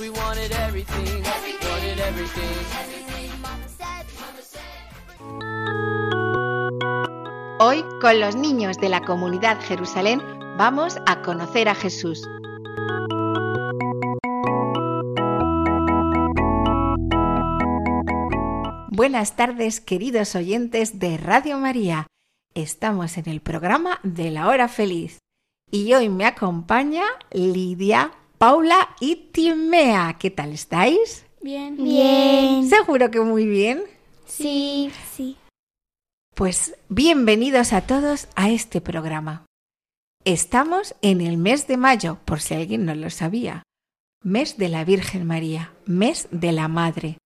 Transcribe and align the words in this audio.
We 0.00 0.08
wanted 0.08 0.50
everything, 0.52 1.22
wanted 1.22 2.00
everything. 2.00 2.42
everything. 2.80 3.30
Mama 3.42 3.68
said, 3.68 4.06
Mama 4.18 4.40
said. 4.40 4.60
Hoy, 7.60 7.84
con 8.00 8.18
los 8.18 8.34
niños 8.34 8.78
de 8.78 8.88
la 8.88 9.02
comunidad 9.02 9.60
Jerusalén, 9.60 10.22
vamos 10.56 10.96
a 11.06 11.20
conocer 11.20 11.68
a 11.68 11.74
Jesús. 11.74 12.26
Buenas 18.88 19.36
tardes, 19.36 19.80
queridos 19.82 20.34
oyentes 20.34 20.98
de 20.98 21.18
Radio 21.18 21.58
María. 21.58 22.06
Estamos 22.54 23.18
en 23.18 23.28
el 23.28 23.40
programa 23.42 24.00
de 24.02 24.30
la 24.30 24.48
hora 24.48 24.68
feliz 24.68 25.18
y 25.70 25.92
hoy 25.92 26.08
me 26.08 26.24
acompaña 26.24 27.04
Lidia, 27.30 28.12
Paula 28.40 28.96
y 29.00 29.16
Timea. 29.16 30.16
¿Qué 30.18 30.30
tal 30.30 30.54
estáis? 30.54 31.26
Bien. 31.42 31.76
Bien. 31.76 32.66
Seguro 32.66 33.10
que 33.10 33.20
muy 33.20 33.44
bien. 33.44 33.82
Sí, 34.24 34.90
sí. 35.14 35.36
Pues 36.34 36.74
bienvenidos 36.88 37.74
a 37.74 37.82
todos 37.82 38.28
a 38.36 38.48
este 38.48 38.80
programa. 38.80 39.44
Estamos 40.24 40.94
en 41.02 41.20
el 41.20 41.36
mes 41.36 41.66
de 41.66 41.76
mayo, 41.76 42.16
por 42.24 42.40
si 42.40 42.54
alguien 42.54 42.86
no 42.86 42.94
lo 42.94 43.10
sabía. 43.10 43.62
Mes 44.24 44.56
de 44.56 44.70
la 44.70 44.84
Virgen 44.84 45.26
María, 45.26 45.74
mes 45.84 46.26
de 46.30 46.52
la 46.52 46.66
Madre. 46.68 47.18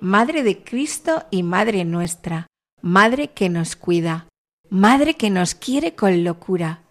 Madre 0.00 0.44
de 0.44 0.62
Cristo 0.62 1.24
y 1.32 1.42
Madre 1.42 1.84
nuestra. 1.84 2.46
Madre 2.80 3.32
que 3.32 3.48
nos 3.48 3.74
cuida. 3.74 4.28
Madre 4.68 5.14
que 5.14 5.30
nos 5.30 5.56
quiere 5.56 5.96
con 5.96 6.22
locura. 6.22 6.82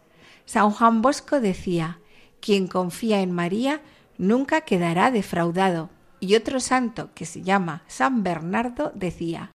San 0.44 0.70
Juan 0.72 1.02
Bosco 1.02 1.40
decía, 1.40 2.00
quien 2.42 2.68
confía 2.68 3.22
en 3.22 3.32
María 3.32 3.82
nunca 4.18 4.62
quedará 4.62 5.12
defraudado. 5.12 5.90
Y 6.20 6.36
otro 6.36 6.60
santo 6.60 7.12
que 7.14 7.26
se 7.26 7.42
llama 7.42 7.84
San 7.88 8.24
Bernardo 8.24 8.92
decía, 8.94 9.52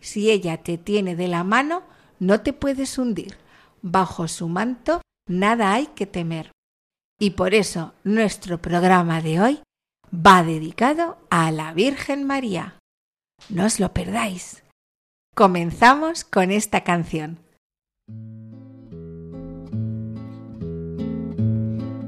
si 0.00 0.30
ella 0.30 0.62
te 0.62 0.78
tiene 0.78 1.14
de 1.14 1.28
la 1.28 1.44
mano, 1.44 1.82
no 2.18 2.40
te 2.40 2.52
puedes 2.52 2.98
hundir. 2.98 3.36
Bajo 3.82 4.28
su 4.28 4.48
manto 4.48 5.02
nada 5.28 5.72
hay 5.72 5.88
que 5.88 6.06
temer. 6.06 6.52
Y 7.18 7.30
por 7.30 7.54
eso 7.54 7.94
nuestro 8.04 8.60
programa 8.60 9.20
de 9.20 9.40
hoy 9.40 9.62
va 10.14 10.42
dedicado 10.42 11.18
a 11.30 11.50
la 11.50 11.72
Virgen 11.72 12.24
María. 12.24 12.78
No 13.48 13.66
os 13.66 13.80
lo 13.80 13.92
perdáis. 13.92 14.62
Comenzamos 15.34 16.24
con 16.24 16.50
esta 16.50 16.82
canción. 16.82 17.38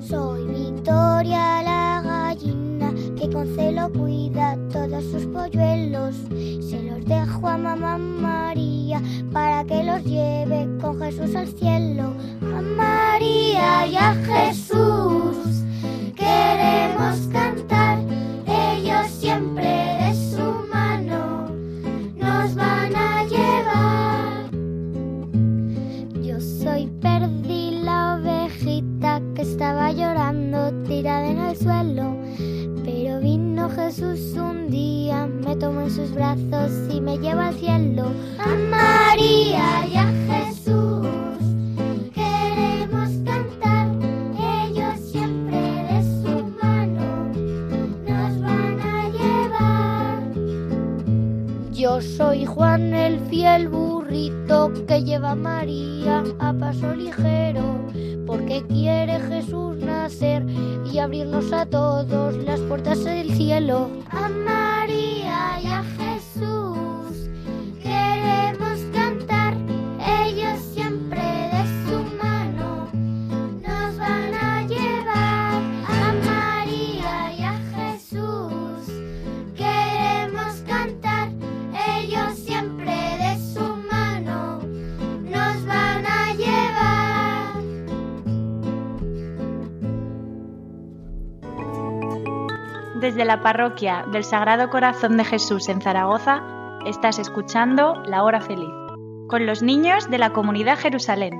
Soy 0.08 0.46
Victoria 0.46 1.62
la 1.62 2.00
gallina 2.02 2.94
que 3.14 3.28
con 3.28 3.46
celo 3.54 3.92
cuida 3.92 4.56
todos 4.72 5.04
sus 5.04 5.26
polluelos. 5.26 6.14
Se 6.62 6.82
los 6.82 7.04
dejo 7.04 7.46
a 7.46 7.58
mamá 7.58 7.98
María 7.98 9.02
para 9.34 9.64
que 9.64 9.84
los 9.84 10.02
lleve 10.04 10.66
con 10.80 10.98
Jesús 10.98 11.36
al 11.36 11.48
cielo. 11.48 12.14
A 12.40 12.62
María 12.62 13.86
y 13.86 13.96
a 13.96 14.14
Jesús 14.14 15.62
queremos 16.16 17.28
cantar. 17.30 17.98
Ellos 18.46 19.10
siempre 19.10 20.07
estaba 29.38 29.92
llorando 29.92 30.72
tirada 30.84 31.30
en 31.30 31.38
el 31.38 31.56
suelo. 31.56 32.16
Pero 32.84 33.20
vino 33.20 33.68
Jesús 33.70 34.34
un 34.36 34.70
día, 34.70 35.26
me 35.26 35.56
tomó 35.56 35.82
en 35.82 35.90
sus 35.90 36.12
brazos 36.12 36.72
y 36.92 37.00
me 37.00 37.18
lleva 37.18 37.48
al 37.48 37.54
cielo. 37.54 38.06
A 38.38 38.48
María 38.70 39.86
y 39.86 39.96
a 39.96 40.06
Jesús 40.28 41.06
queremos 42.14 43.10
cantar. 43.24 43.88
Ellos 44.66 45.00
siempre 45.00 45.58
de 45.58 46.02
su 46.22 46.44
mano 46.62 47.32
nos 48.06 48.40
van 48.40 48.80
a 48.80 49.08
llevar. 49.10 50.22
Yo 51.72 52.00
soy 52.00 52.46
Juan 52.46 52.94
el 52.94 53.20
fiel 53.28 53.68
burrito 53.68 54.72
que 54.86 55.02
lleva 55.04 55.32
a 55.32 55.34
María 55.34 56.24
a 56.38 56.52
paso 56.52 56.94
ligero, 56.94 57.27
parroquia 93.42 94.04
del 94.12 94.24
Sagrado 94.24 94.70
Corazón 94.70 95.16
de 95.16 95.24
Jesús 95.24 95.68
en 95.68 95.80
Zaragoza, 95.80 96.42
estás 96.86 97.18
escuchando 97.18 97.94
La 98.06 98.22
Hora 98.24 98.40
Feliz, 98.40 98.72
con 99.28 99.46
los 99.46 99.62
niños 99.62 100.10
de 100.10 100.18
la 100.18 100.32
comunidad 100.32 100.78
Jerusalén. 100.78 101.34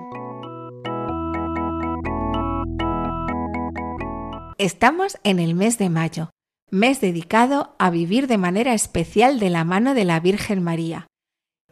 Estamos 4.59 5.19
en 5.25 5.39
el 5.39 5.55
mes 5.55 5.79
de 5.79 5.89
mayo, 5.89 6.31
mes 6.71 7.01
dedicado 7.01 7.75
a 7.79 7.91
vivir 7.91 8.27
de 8.27 8.39
manera 8.39 8.75
especial 8.75 9.39
de 9.39 9.51
la 9.51 9.65
mano 9.65 9.95
de 9.95 10.05
la 10.05 10.21
Virgen 10.21 10.63
María. 10.63 11.07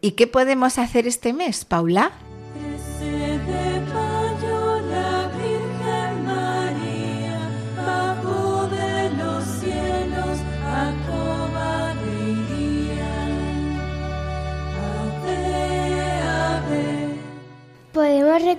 ¿Y 0.00 0.12
qué 0.12 0.26
podemos 0.26 0.78
hacer 0.78 1.06
este 1.06 1.32
mes, 1.32 1.64
Paula? 1.64 2.12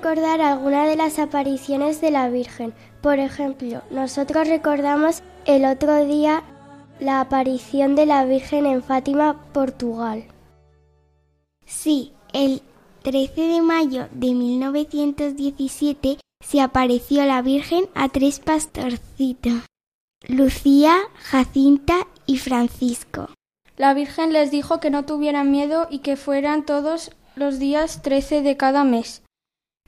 Recordar 0.07 0.40
algunas 0.40 0.88
de 0.88 0.95
las 0.95 1.19
apariciones 1.19 2.00
de 2.00 2.12
la 2.12 2.29
Virgen. 2.29 2.73
Por 3.01 3.19
ejemplo, 3.19 3.81
nosotros 3.91 4.47
recordamos 4.47 5.22
el 5.46 5.66
otro 5.66 6.05
día 6.05 6.43
la 7.02 7.20
aparición 7.20 7.96
de 7.96 8.05
la 8.05 8.23
Virgen 8.23 8.66
en 8.66 8.81
Fátima, 8.81 9.43
Portugal. 9.52 10.23
Sí, 11.66 12.14
el 12.31 12.61
13 13.03 13.41
de 13.41 13.61
mayo 13.61 14.08
de 14.14 14.34
1917 14.34 16.20
se 16.40 16.61
apareció 16.61 17.26
la 17.26 17.41
Virgen 17.41 17.90
a 17.93 18.08
tres 18.08 18.40
pastorcitos, 18.40 19.64
Lucía, 20.26 20.96
Jacinta 21.16 22.08
y 22.26 22.37
Francisco. 22.37 23.28
La 23.76 23.93
Virgen 23.93 24.31
les 24.31 24.52
dijo 24.52 24.79
que 24.79 24.90
no 24.90 25.03
tuvieran 25.03 25.52
miedo 25.52 25.87
y 25.90 25.99
que 25.99 26.16
fueran 26.16 26.66
todos 26.66 27.11
los 27.35 27.59
días 27.59 28.02
13 28.02 28.41
de 28.41 28.55
cada 28.55 28.85
mes. 28.85 29.22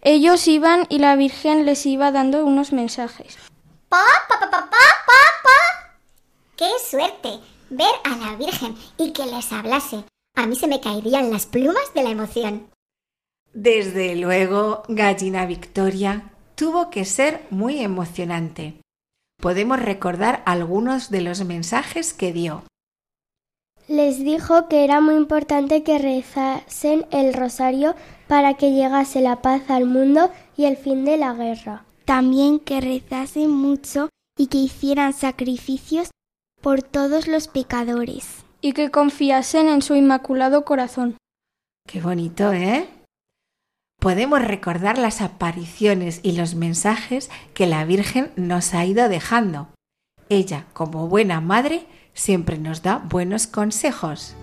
Ellos 0.01 0.47
iban 0.47 0.85
y 0.89 0.99
la 0.99 1.15
Virgen 1.15 1.65
les 1.65 1.85
iba 1.85 2.11
dando 2.11 2.45
unos 2.45 2.71
mensajes. 2.71 3.37
Pa, 3.89 4.03
pa, 4.27 4.39
pa, 4.39 4.49
pa, 4.49 4.69
pa, 4.69 4.77
pa, 5.05 5.21
pa. 5.43 5.99
¡Qué 6.55 6.69
suerte! 6.89 7.39
Ver 7.69 7.91
a 8.03 8.15
la 8.17 8.35
Virgen 8.35 8.75
y 8.97 9.11
que 9.11 9.25
les 9.25 9.51
hablase. 9.51 10.05
A 10.35 10.45
mí 10.47 10.55
se 10.55 10.67
me 10.67 10.79
caerían 10.79 11.31
las 11.31 11.45
plumas 11.45 11.93
de 11.93 12.03
la 12.03 12.11
emoción. 12.11 12.69
Desde 13.53 14.15
luego, 14.15 14.83
Gallina 14.87 15.45
Victoria 15.45 16.31
tuvo 16.55 16.89
que 16.89 17.03
ser 17.03 17.45
muy 17.49 17.79
emocionante. 17.79 18.81
podemos 19.41 19.79
recordar 19.79 20.43
algunos 20.45 21.09
de 21.09 21.21
los 21.21 21.43
mensajes 21.45 22.13
que 22.13 22.33
dio. 22.33 22.63
Les 23.87 24.19
dijo 24.19 24.67
que 24.67 24.83
era 24.83 25.01
muy 25.01 25.15
importante 25.15 25.83
que 25.83 25.97
rezasen 25.97 27.07
el 27.11 27.33
rosario 27.33 27.95
para 28.29 28.53
que 28.53 28.73
llegase 28.73 29.21
la 29.21 29.41
paz 29.41 29.71
al 29.71 29.85
mundo 29.85 30.31
y 30.55 30.65
el 30.65 30.77
fin 30.77 31.03
de 31.03 31.17
la 31.17 31.33
guerra. 31.33 31.83
También 32.05 32.59
que 32.59 32.79
rezasen 32.79 33.49
mucho 33.49 34.09
y 34.37 34.47
que 34.47 34.59
hicieran 34.59 35.13
sacrificios 35.13 36.11
por 36.61 36.83
todos 36.83 37.27
los 37.27 37.47
pecadores. 37.47 38.45
Y 38.61 38.73
que 38.73 38.91
confiasen 38.91 39.67
en 39.67 39.81
su 39.81 39.95
inmaculado 39.95 40.63
corazón. 40.63 41.17
Qué 41.87 42.01
bonito, 42.01 42.53
¿eh? 42.53 42.87
Podemos 43.99 44.45
recordar 44.45 44.99
las 44.99 45.21
apariciones 45.21 46.19
y 46.21 46.33
los 46.33 46.53
mensajes 46.53 47.31
que 47.55 47.65
la 47.65 47.83
Virgen 47.83 48.31
nos 48.35 48.75
ha 48.75 48.85
ido 48.85 49.09
dejando. 49.09 49.69
Ella, 50.29 50.67
como 50.73 51.07
buena 51.07 51.41
madre, 51.41 51.87
siempre 52.13 52.59
nos 52.59 52.83
da 52.83 52.99
buenos 52.99 53.47
consejos. 53.47 54.35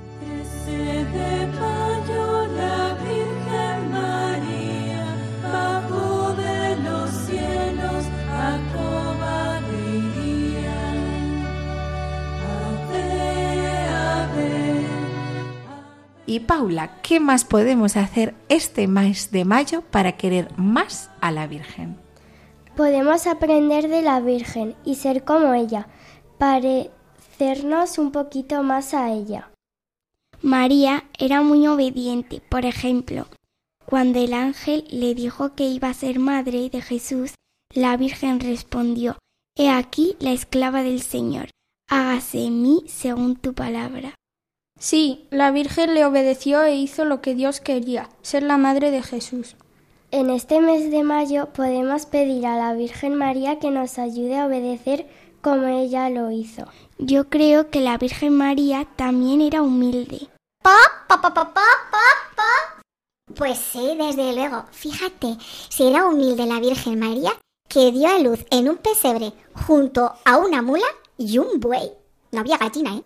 Y 16.27 16.41
Paula, 16.41 17.01
¿qué 17.03 17.21
más 17.21 17.45
podemos 17.45 17.97
hacer 17.97 18.35
este 18.49 18.89
mes 18.89 19.31
de 19.31 19.45
mayo 19.45 19.83
para 19.83 20.17
querer 20.17 20.51
más 20.59 21.09
a 21.21 21.31
la 21.31 21.47
Virgen? 21.47 21.97
Podemos 22.75 23.29
aprender 23.29 23.89
de 23.89 24.03
la 24.03 24.19
Virgen 24.21 24.75
y 24.85 24.97
ser 24.97 25.23
como 25.23 25.55
ella, 25.55 25.87
parecernos 26.39 27.99
un 27.99 28.11
poquito 28.11 28.65
más 28.65 28.93
a 28.93 29.13
ella. 29.13 29.51
María 30.43 31.05
era 31.17 31.43
muy 31.43 31.67
obediente, 31.69 32.43
por 32.49 32.67
ejemplo, 32.67 33.29
cuando 33.87 34.19
el 34.19 34.35
ángel 34.35 34.85
le 34.91 35.15
dijo 35.15 35.55
que 35.55 35.69
iba 35.69 35.89
a 35.89 35.95
ser 35.95 36.19
madre 36.19 36.69
de 36.69 36.83
Jesús, 36.83 37.35
la 37.73 37.97
Virgen 37.97 38.41
respondió, 38.41 39.17
He 39.57 39.71
aquí 39.71 40.17
la 40.19 40.33
esclava 40.33 40.83
del 40.83 41.01
Señor, 41.01 41.51
hágase 41.89 42.45
en 42.45 42.63
mí 42.63 42.83
según 42.89 43.37
tu 43.37 43.55
palabra. 43.55 44.15
Sí, 44.79 45.27
la 45.31 45.51
Virgen 45.51 45.95
le 45.95 46.05
obedeció 46.05 46.63
e 46.63 46.77
hizo 46.77 47.05
lo 47.05 47.23
que 47.23 47.35
Dios 47.35 47.61
quería, 47.61 48.11
ser 48.23 48.43
la 48.43 48.59
madre 48.59 48.91
de 48.91 49.03
Jesús. 49.03 49.57
En 50.11 50.31
este 50.31 50.61
mes 50.61 50.91
de 50.91 51.03
mayo 51.03 51.49
podemos 51.53 52.07
pedir 52.07 52.47
a 52.47 52.57
la 52.57 52.75
Virgen 52.75 53.15
María 53.15 53.59
que 53.59 53.71
nos 53.71 53.99
ayude 53.99 54.39
a 54.39 54.47
obedecer 54.47 55.07
como 55.41 55.67
ella 55.67 56.11
lo 56.11 56.31
hizo. 56.31 56.65
Yo 56.99 57.29
creo 57.29 57.71
que 57.71 57.81
la 57.81 57.97
Virgen 57.99 58.37
María 58.37 58.87
también 58.97 59.41
era 59.41 59.63
humilde. 59.63 60.29
Pa, 60.63 60.77
pa, 61.09 61.23
pa, 61.23 61.33
pa, 61.33 61.53
pa, 61.53 61.65
pa, 62.35 62.83
Pues 63.35 63.59
sí, 63.59 63.97
desde 63.99 64.35
luego. 64.35 64.65
Fíjate, 64.73 65.37
si 65.69 65.89
era 65.89 66.07
humilde 66.07 66.47
la 66.47 66.61
Virgen 66.61 66.99
María, 66.99 67.33
que 67.69 67.93
dio 67.93 68.09
a 68.09 68.19
luz 68.19 68.45
en 68.51 68.69
un 68.69 68.77
pesebre 68.77 69.33
junto 69.67 70.13
a 70.25 70.37
una 70.37 70.63
mula 70.63 70.87
y 71.17 71.39
un 71.39 71.61
buey. 71.61 71.93
No 72.33 72.41
había 72.41 72.59
gallina, 72.59 72.97
¿eh? 72.97 73.05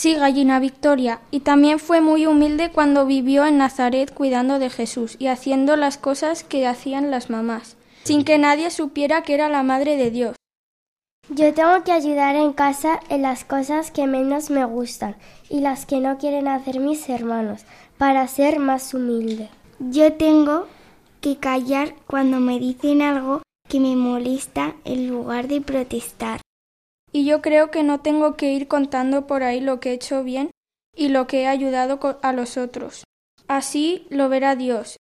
Sí, 0.00 0.14
gallina 0.14 0.60
Victoria, 0.60 1.20
y 1.30 1.40
también 1.40 1.78
fue 1.78 2.00
muy 2.00 2.24
humilde 2.24 2.70
cuando 2.72 3.04
vivió 3.04 3.44
en 3.44 3.58
Nazaret 3.58 4.10
cuidando 4.14 4.58
de 4.58 4.70
Jesús 4.70 5.16
y 5.18 5.26
haciendo 5.26 5.76
las 5.76 5.98
cosas 5.98 6.42
que 6.42 6.66
hacían 6.66 7.10
las 7.10 7.28
mamás, 7.28 7.76
sin 8.02 8.24
que 8.24 8.38
nadie 8.38 8.70
supiera 8.70 9.22
que 9.24 9.34
era 9.34 9.50
la 9.50 9.62
madre 9.62 9.98
de 9.98 10.10
Dios. 10.10 10.36
Yo 11.28 11.52
tengo 11.52 11.84
que 11.84 11.92
ayudar 11.92 12.34
en 12.34 12.54
casa 12.54 12.98
en 13.10 13.20
las 13.20 13.44
cosas 13.44 13.90
que 13.90 14.06
menos 14.06 14.48
me 14.48 14.64
gustan 14.64 15.16
y 15.50 15.60
las 15.60 15.84
que 15.84 16.00
no 16.00 16.16
quieren 16.16 16.48
hacer 16.48 16.80
mis 16.80 17.06
hermanos, 17.10 17.66
para 17.98 18.26
ser 18.26 18.58
más 18.58 18.94
humilde. 18.94 19.50
Yo 19.80 20.14
tengo 20.14 20.66
que 21.20 21.36
callar 21.36 21.94
cuando 22.06 22.40
me 22.40 22.58
dicen 22.58 23.02
algo 23.02 23.42
que 23.68 23.80
me 23.80 23.94
molesta 23.96 24.76
en 24.86 25.08
lugar 25.08 25.46
de 25.46 25.60
protestar. 25.60 26.40
Y 27.12 27.24
yo 27.24 27.42
creo 27.42 27.70
que 27.70 27.82
no 27.82 28.00
tengo 28.00 28.36
que 28.36 28.52
ir 28.52 28.68
contando 28.68 29.26
por 29.26 29.42
ahí 29.42 29.60
lo 29.60 29.80
que 29.80 29.90
he 29.90 29.94
hecho 29.94 30.22
bien 30.22 30.50
y 30.94 31.08
lo 31.08 31.26
que 31.26 31.42
he 31.42 31.46
ayudado 31.46 32.18
a 32.22 32.32
los 32.32 32.56
otros. 32.56 33.04
Así 33.48 34.06
lo 34.10 34.28
verá 34.28 34.54
Dios 34.54 34.96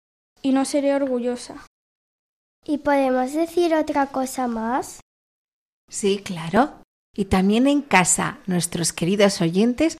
y 0.43 0.53
no 0.53 0.65
seré 0.65 0.95
orgullosa. 0.95 1.67
¿Y 2.67 2.79
podemos 2.79 3.33
decir 3.33 3.75
otra 3.75 4.06
cosa 4.06 4.49
más? 4.49 5.01
Sí, 5.91 6.19
claro. 6.19 6.75
Y 7.17 7.27
también 7.27 7.67
en 7.67 7.83
casa 7.83 8.39
nuestros 8.47 8.93
queridos 8.93 9.41
oyentes 9.41 9.97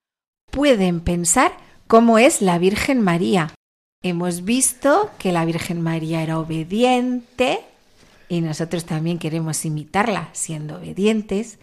pueden 0.51 1.01
pensar 1.01 1.57
cómo 1.87 2.19
es 2.19 2.43
la 2.43 2.59
Virgen 2.59 3.01
María. 3.01 3.55
Hemos 4.03 4.45
visto 4.45 5.11
que 5.19 5.33
la 5.33 5.45
Virgen 5.45 5.81
María 5.81 6.23
era 6.23 6.39
obediente 6.39 7.61
y 8.29 8.41
nosotros 8.41 8.85
también 8.85 9.19
queremos 9.19 9.65
imitarla 9.65 10.29
siendo 10.33 10.77
obedientes 10.77 11.59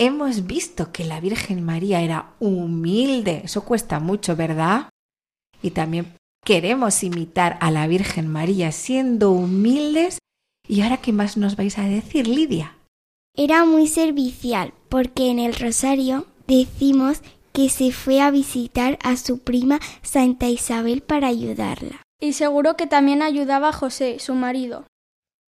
hemos 0.00 0.46
visto 0.46 0.92
que 0.92 1.04
la 1.04 1.20
Virgen 1.20 1.62
María 1.62 2.00
era 2.00 2.32
humilde. 2.40 3.42
Eso 3.44 3.64
cuesta 3.64 4.00
mucho, 4.00 4.34
¿verdad? 4.34 4.88
Y 5.62 5.72
también 5.72 6.16
queremos 6.42 7.04
imitar 7.04 7.58
a 7.60 7.70
la 7.70 7.86
Virgen 7.86 8.26
María 8.26 8.72
siendo 8.72 9.30
humildes. 9.30 10.18
¿Y 10.66 10.80
ahora 10.80 10.96
qué 10.96 11.12
más 11.12 11.36
nos 11.36 11.54
vais 11.54 11.78
a 11.78 11.84
decir, 11.84 12.26
Lidia? 12.26 12.78
Era 13.36 13.66
muy 13.66 13.86
servicial 13.86 14.72
porque 14.88 15.30
en 15.30 15.38
el 15.38 15.54
rosario 15.54 16.26
decimos 16.48 17.20
que 17.52 17.68
se 17.68 17.92
fue 17.92 18.22
a 18.22 18.30
visitar 18.30 18.98
a 19.02 19.16
su 19.16 19.40
prima 19.40 19.80
Santa 20.00 20.48
Isabel 20.48 21.02
para 21.02 21.28
ayudarla. 21.28 22.02
Y 22.22 22.32
seguro 22.32 22.74
que 22.74 22.86
también 22.86 23.20
ayudaba 23.20 23.68
a 23.68 23.72
José, 23.72 24.18
su 24.18 24.34
marido. 24.34 24.86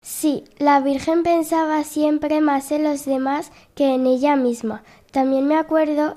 Sí, 0.05 0.43
la 0.59 0.81
Virgen 0.81 1.23
pensaba 1.23 1.85
siempre 1.85 2.41
más 2.41 2.73
en 2.73 2.83
los 2.83 3.05
demás 3.05 3.53
que 3.77 3.95
en 3.95 4.09
ella 4.09 4.35
misma. 4.35 4.83
También 5.13 5.47
me 5.47 5.57
acuerdo 5.57 6.17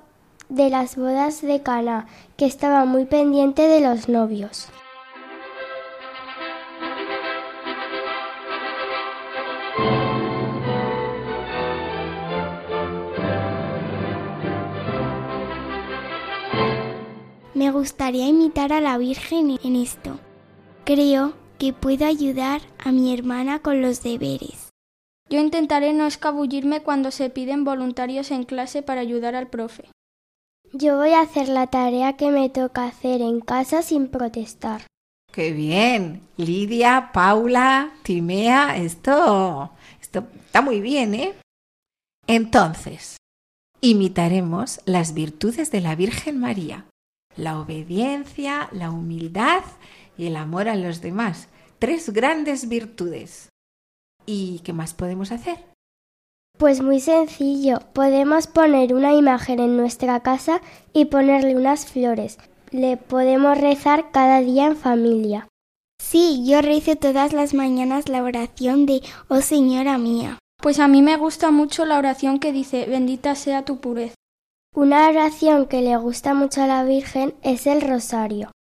de 0.49 0.71
las 0.71 0.95
bodas 0.95 1.43
de 1.43 1.61
Cana, 1.61 2.07
que 2.35 2.47
estaba 2.47 2.85
muy 2.85 3.05
pendiente 3.05 3.67
de 3.67 3.81
los 3.81 4.09
novios. 4.09 4.69
Me 17.53 17.69
gustaría 17.69 18.27
imitar 18.27 18.73
a 18.73 18.81
la 18.81 18.97
Virgen 18.97 19.59
en 19.63 19.75
esto. 19.75 20.17
Creo 20.85 21.44
que 21.57 21.73
pueda 21.73 22.07
ayudar 22.07 22.61
a 22.77 22.91
mi 22.91 23.13
hermana 23.13 23.59
con 23.59 23.81
los 23.81 24.03
deberes. 24.03 24.69
Yo 25.29 25.39
intentaré 25.39 25.93
no 25.93 26.05
escabullirme 26.05 26.81
cuando 26.81 27.11
se 27.11 27.29
piden 27.29 27.63
voluntarios 27.63 28.31
en 28.31 28.43
clase 28.43 28.83
para 28.83 29.01
ayudar 29.01 29.35
al 29.35 29.47
profe. 29.47 29.85
Yo 30.71 30.97
voy 30.97 31.11
a 31.11 31.21
hacer 31.21 31.47
la 31.49 31.67
tarea 31.67 32.13
que 32.17 32.31
me 32.31 32.49
toca 32.49 32.85
hacer 32.85 33.21
en 33.21 33.39
casa 33.39 33.81
sin 33.81 34.07
protestar. 34.07 34.81
¡Qué 35.31 35.51
bien! 35.51 36.21
Lidia, 36.37 37.11
Paula, 37.13 37.91
Timea, 38.03 38.77
esto, 38.77 39.71
esto 40.01 40.27
está 40.45 40.61
muy 40.61 40.79
bien, 40.79 41.13
¿eh? 41.15 41.33
Entonces, 42.27 43.17
imitaremos 43.81 44.79
las 44.85 45.13
virtudes 45.13 45.71
de 45.71 45.81
la 45.81 45.95
Virgen 45.95 46.39
María, 46.39 46.85
la 47.35 47.59
obediencia, 47.59 48.69
la 48.71 48.91
humildad 48.91 49.63
y 50.17 50.27
el 50.27 50.35
amor 50.35 50.69
a 50.69 50.75
los 50.75 51.01
demás. 51.01 51.47
Tres 51.79 52.11
grandes 52.11 52.69
virtudes. 52.69 53.49
¿Y 54.25 54.59
qué 54.59 54.73
más 54.73 54.93
podemos 54.93 55.31
hacer? 55.31 55.57
Pues 56.57 56.81
muy 56.81 57.01
sencillo, 57.01 57.79
podemos 57.93 58.47
poner 58.47 58.93
una 58.93 59.13
imagen 59.13 59.59
en 59.59 59.75
nuestra 59.75 60.21
casa 60.21 60.61
y 60.93 61.05
ponerle 61.05 61.55
unas 61.57 61.85
flores. 61.85 62.37
Le 62.71 62.95
podemos 62.95 63.57
rezar 63.57 64.11
cada 64.11 64.39
día 64.39 64.67
en 64.67 64.77
familia. 64.77 65.47
Sí, 66.01 66.43
yo 66.45 66.61
rezo 66.61 66.95
todas 66.95 67.33
las 67.33 67.53
mañanas 67.53 68.09
la 68.09 68.23
oración 68.23 68.85
de 68.85 69.01
Oh 69.27 69.41
Señora 69.41 69.97
mía. 69.97 70.39
Pues 70.61 70.79
a 70.79 70.87
mí 70.87 71.01
me 71.01 71.17
gusta 71.17 71.51
mucho 71.51 71.85
la 71.85 71.97
oración 71.97 72.39
que 72.39 72.53
dice 72.53 72.85
Bendita 72.85 73.35
sea 73.35 73.65
tu 73.65 73.79
pureza. 73.79 74.15
Una 74.73 75.07
oración 75.09 75.67
que 75.67 75.81
le 75.81 75.95
gusta 75.97 76.33
mucho 76.33 76.61
a 76.61 76.67
la 76.67 76.83
Virgen 76.83 77.35
es 77.43 77.67
el 77.67 77.81
rosario. 77.81 78.51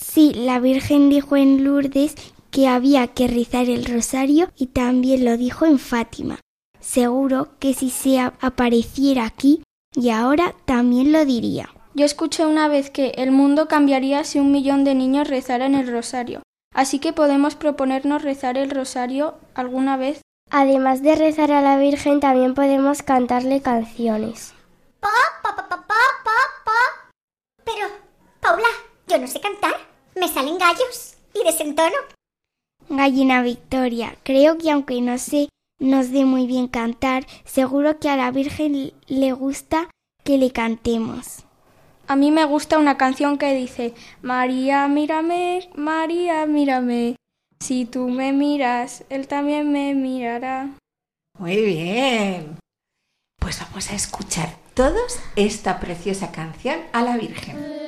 Sí, 0.00 0.32
la 0.34 0.58
Virgen 0.58 1.10
dijo 1.10 1.36
en 1.36 1.62
Lourdes 1.62 2.14
que 2.50 2.66
había 2.66 3.06
que 3.08 3.28
rezar 3.28 3.68
el 3.68 3.84
rosario 3.84 4.50
y 4.56 4.66
también 4.66 5.24
lo 5.24 5.36
dijo 5.36 5.66
en 5.66 5.78
Fátima. 5.78 6.40
Seguro 6.80 7.48
que 7.58 7.74
si 7.74 7.90
se 7.90 8.18
apareciera 8.18 9.24
aquí 9.24 9.62
y 9.94 10.10
ahora 10.10 10.54
también 10.64 11.12
lo 11.12 11.24
diría. 11.24 11.68
Yo 11.94 12.06
escuché 12.06 12.46
una 12.46 12.66
vez 12.66 12.90
que 12.90 13.10
el 13.18 13.30
mundo 13.30 13.68
cambiaría 13.68 14.24
si 14.24 14.38
un 14.38 14.50
millón 14.50 14.84
de 14.84 14.94
niños 14.94 15.28
rezaran 15.28 15.74
el 15.74 15.86
rosario. 15.86 16.42
Así 16.74 16.98
que 16.98 17.12
podemos 17.12 17.54
proponernos 17.54 18.22
rezar 18.22 18.56
el 18.56 18.70
rosario 18.70 19.34
alguna 19.54 19.96
vez. 19.96 20.22
Además 20.50 21.02
de 21.02 21.14
rezar 21.14 21.52
a 21.52 21.60
la 21.60 21.76
Virgen, 21.76 22.20
también 22.20 22.54
podemos 22.54 23.02
cantarle 23.02 23.60
canciones. 23.60 24.54
Pa, 24.98 25.08
pa, 25.42 25.54
pa, 25.54 25.68
pa, 25.68 25.76
pa, 25.86 25.94
pa, 26.24 26.32
pa. 26.64 27.10
Pero, 27.64 27.86
Paula, 28.40 28.68
yo 29.06 29.18
no 29.18 29.26
sé 29.26 29.40
cantar. 29.40 29.89
Me 30.20 30.28
salen 30.28 30.58
gallos 30.58 31.14
y 31.32 31.42
desentono. 31.44 31.96
Gallina 32.90 33.40
Victoria, 33.40 34.16
creo 34.22 34.58
que 34.58 34.70
aunque 34.70 35.00
no 35.00 35.16
sé, 35.16 35.48
nos 35.78 36.10
dé 36.10 36.26
muy 36.26 36.46
bien 36.46 36.68
cantar, 36.68 37.26
seguro 37.46 37.98
que 37.98 38.10
a 38.10 38.16
la 38.16 38.30
Virgen 38.30 38.92
le 39.06 39.32
gusta 39.32 39.88
que 40.22 40.36
le 40.36 40.50
cantemos. 40.50 41.44
A 42.06 42.16
mí 42.16 42.30
me 42.32 42.44
gusta 42.44 42.76
una 42.76 42.98
canción 42.98 43.38
que 43.38 43.54
dice 43.54 43.94
María, 44.20 44.88
mírame, 44.88 45.70
María, 45.74 46.44
mírame. 46.44 47.16
Si 47.58 47.86
tú 47.86 48.08
me 48.08 48.34
miras, 48.34 49.04
él 49.08 49.26
también 49.26 49.72
me 49.72 49.94
mirará. 49.94 50.68
Muy 51.38 51.56
bien. 51.64 52.58
Pues 53.38 53.58
vamos 53.58 53.90
a 53.90 53.94
escuchar 53.94 54.54
todos 54.74 55.18
esta 55.36 55.80
preciosa 55.80 56.30
canción 56.30 56.78
a 56.92 57.00
la 57.00 57.16
Virgen. 57.16 57.79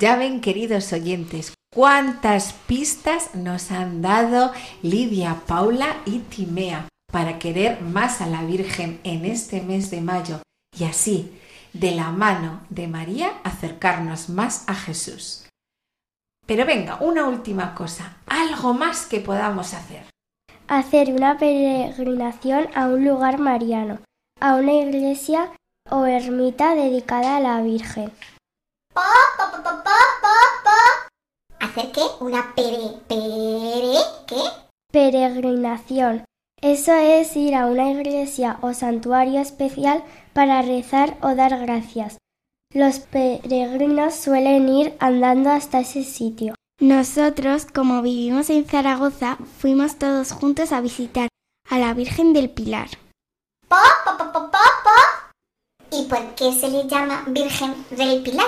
Ya 0.00 0.16
ven, 0.16 0.40
queridos 0.40 0.94
oyentes, 0.94 1.52
cuántas 1.70 2.54
pistas 2.54 3.34
nos 3.34 3.70
han 3.70 4.00
dado 4.00 4.50
Lidia, 4.80 5.42
Paula 5.46 5.94
y 6.06 6.20
Timea 6.20 6.88
para 7.12 7.38
querer 7.38 7.82
más 7.82 8.22
a 8.22 8.26
la 8.26 8.42
Virgen 8.42 8.98
en 9.04 9.26
este 9.26 9.60
mes 9.60 9.90
de 9.90 10.00
mayo 10.00 10.40
y 10.74 10.84
así, 10.84 11.38
de 11.74 11.90
la 11.90 12.12
mano 12.12 12.62
de 12.70 12.88
María, 12.88 13.42
acercarnos 13.44 14.30
más 14.30 14.66
a 14.70 14.74
Jesús. 14.74 15.46
Pero 16.46 16.64
venga, 16.64 16.96
una 17.02 17.28
última 17.28 17.74
cosa, 17.74 18.16
algo 18.26 18.72
más 18.72 19.04
que 19.04 19.20
podamos 19.20 19.74
hacer. 19.74 20.04
Hacer 20.66 21.12
una 21.12 21.36
peregrinación 21.36 22.68
a 22.74 22.86
un 22.86 23.04
lugar 23.04 23.38
mariano, 23.38 23.98
a 24.40 24.54
una 24.54 24.72
iglesia 24.72 25.52
o 25.90 26.06
ermita 26.06 26.74
dedicada 26.74 27.36
a 27.36 27.40
la 27.40 27.60
Virgen. 27.60 28.10
¿Hacer 31.60 31.92
qué? 31.92 32.02
¿Una 32.20 32.54
pere, 32.54 33.00
pere, 33.06 33.98
qué? 34.26 34.42
Peregrinación. 34.92 36.24
Eso 36.60 36.92
es 36.92 37.36
ir 37.36 37.54
a 37.54 37.66
una 37.66 37.90
iglesia 37.90 38.58
o 38.60 38.74
santuario 38.74 39.40
especial 39.40 40.04
para 40.32 40.62
rezar 40.62 41.16
o 41.22 41.34
dar 41.34 41.58
gracias. 41.58 42.18
Los 42.74 42.98
peregrinos 42.98 44.14
suelen 44.14 44.68
ir 44.68 44.96
andando 45.00 45.50
hasta 45.50 45.80
ese 45.80 46.04
sitio. 46.04 46.54
Nosotros, 46.80 47.66
como 47.66 48.02
vivimos 48.02 48.50
en 48.50 48.64
Zaragoza, 48.66 49.38
fuimos 49.58 49.96
todos 49.96 50.32
juntos 50.32 50.72
a 50.72 50.80
visitar 50.80 51.28
a 51.68 51.78
la 51.78 51.94
Virgen 51.94 52.32
del 52.32 52.50
Pilar. 52.50 52.88
Pa, 53.68 53.82
pa, 54.04 54.16
pa. 54.32 55.30
¿Y 55.92 56.04
por 56.06 56.34
qué 56.34 56.52
se 56.52 56.68
le 56.68 56.86
llama 56.86 57.24
Virgen 57.26 57.74
del 57.90 58.22
Pilar? 58.22 58.46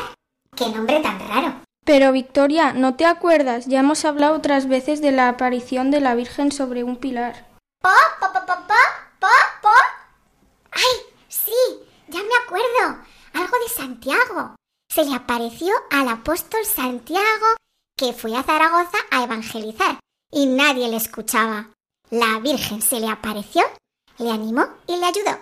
¡Qué 0.57 0.69
nombre 0.69 1.01
tan 1.01 1.19
raro! 1.29 1.63
Pero 1.85 2.13
Victoria, 2.13 2.73
¿no 2.73 2.95
te 2.95 3.07
acuerdas? 3.07 3.67
Ya 3.67 3.81
hemos 3.81 4.05
hablado 4.05 4.37
otras 4.37 4.69
veces 4.69 5.01
de 5.01 5.11
la 5.11 5.29
aparición 5.29 5.91
de 5.91 6.01
la 6.01 6.15
Virgen 6.15 6.53
sobre 6.53 6.85
un 6.85 6.97
pilar. 6.97 7.49
¿Pa, 7.81 7.95
pa, 8.21 8.33
pa, 8.33 8.47
pa, 8.47 8.67
pa, 8.67 8.77
pa, 9.19 9.29
pa? 9.61 9.75
¡Ay, 10.71 11.15
sí! 11.29 11.53
Ya 12.09 12.21
me 12.21 12.37
acuerdo. 12.45 13.03
Algo 13.33 13.57
de 13.59 13.69
Santiago. 13.75 14.55
Se 14.89 15.05
le 15.05 15.15
apareció 15.15 15.75
al 15.91 16.09
apóstol 16.09 16.65
Santiago 16.65 17.57
que 17.97 18.13
fue 18.13 18.37
a 18.37 18.43
Zaragoza 18.43 18.99
a 19.11 19.23
evangelizar 19.23 20.01
y 20.31 20.47
nadie 20.47 20.89
le 20.89 20.97
escuchaba. 20.97 21.71
La 22.11 22.41
Virgen 22.41 22.83
se 22.83 23.01
le 23.01 23.09
apareció, 23.09 23.63
le 24.19 24.31
animó 24.31 24.67
y 24.87 24.97
le 24.97 25.07
ayudó. 25.07 25.39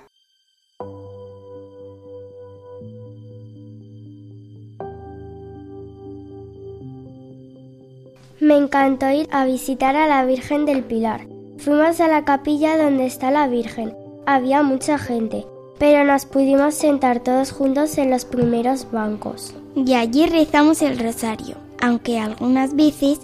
Me 8.40 8.56
encantó 8.56 9.11
ir 9.11 9.28
a 9.32 9.44
visitar 9.44 9.97
a 9.97 10.06
la 10.06 10.25
Virgen 10.25 10.64
del 10.64 10.82
Pilar. 10.82 11.26
Fuimos 11.59 12.00
a 12.00 12.09
la 12.09 12.25
capilla 12.25 12.82
donde 12.82 13.04
está 13.04 13.30
la 13.30 13.47
Virgen. 13.47 13.94
Había 14.25 14.62
mucha 14.62 14.97
gente, 14.97 15.44
pero 15.78 16.04
nos 16.04 16.25
pudimos 16.25 16.75
sentar 16.75 17.20
todos 17.20 17.52
juntos 17.52 17.99
en 17.99 18.11
los 18.11 18.25
primeros 18.25 18.90
bancos. 18.90 19.54
Y 19.75 19.92
allí 19.92 20.25
rezamos 20.25 20.80
el 20.80 20.99
rosario, 20.99 21.56
aunque 21.82 22.18
algunas 22.18 22.75
veces 22.75 23.20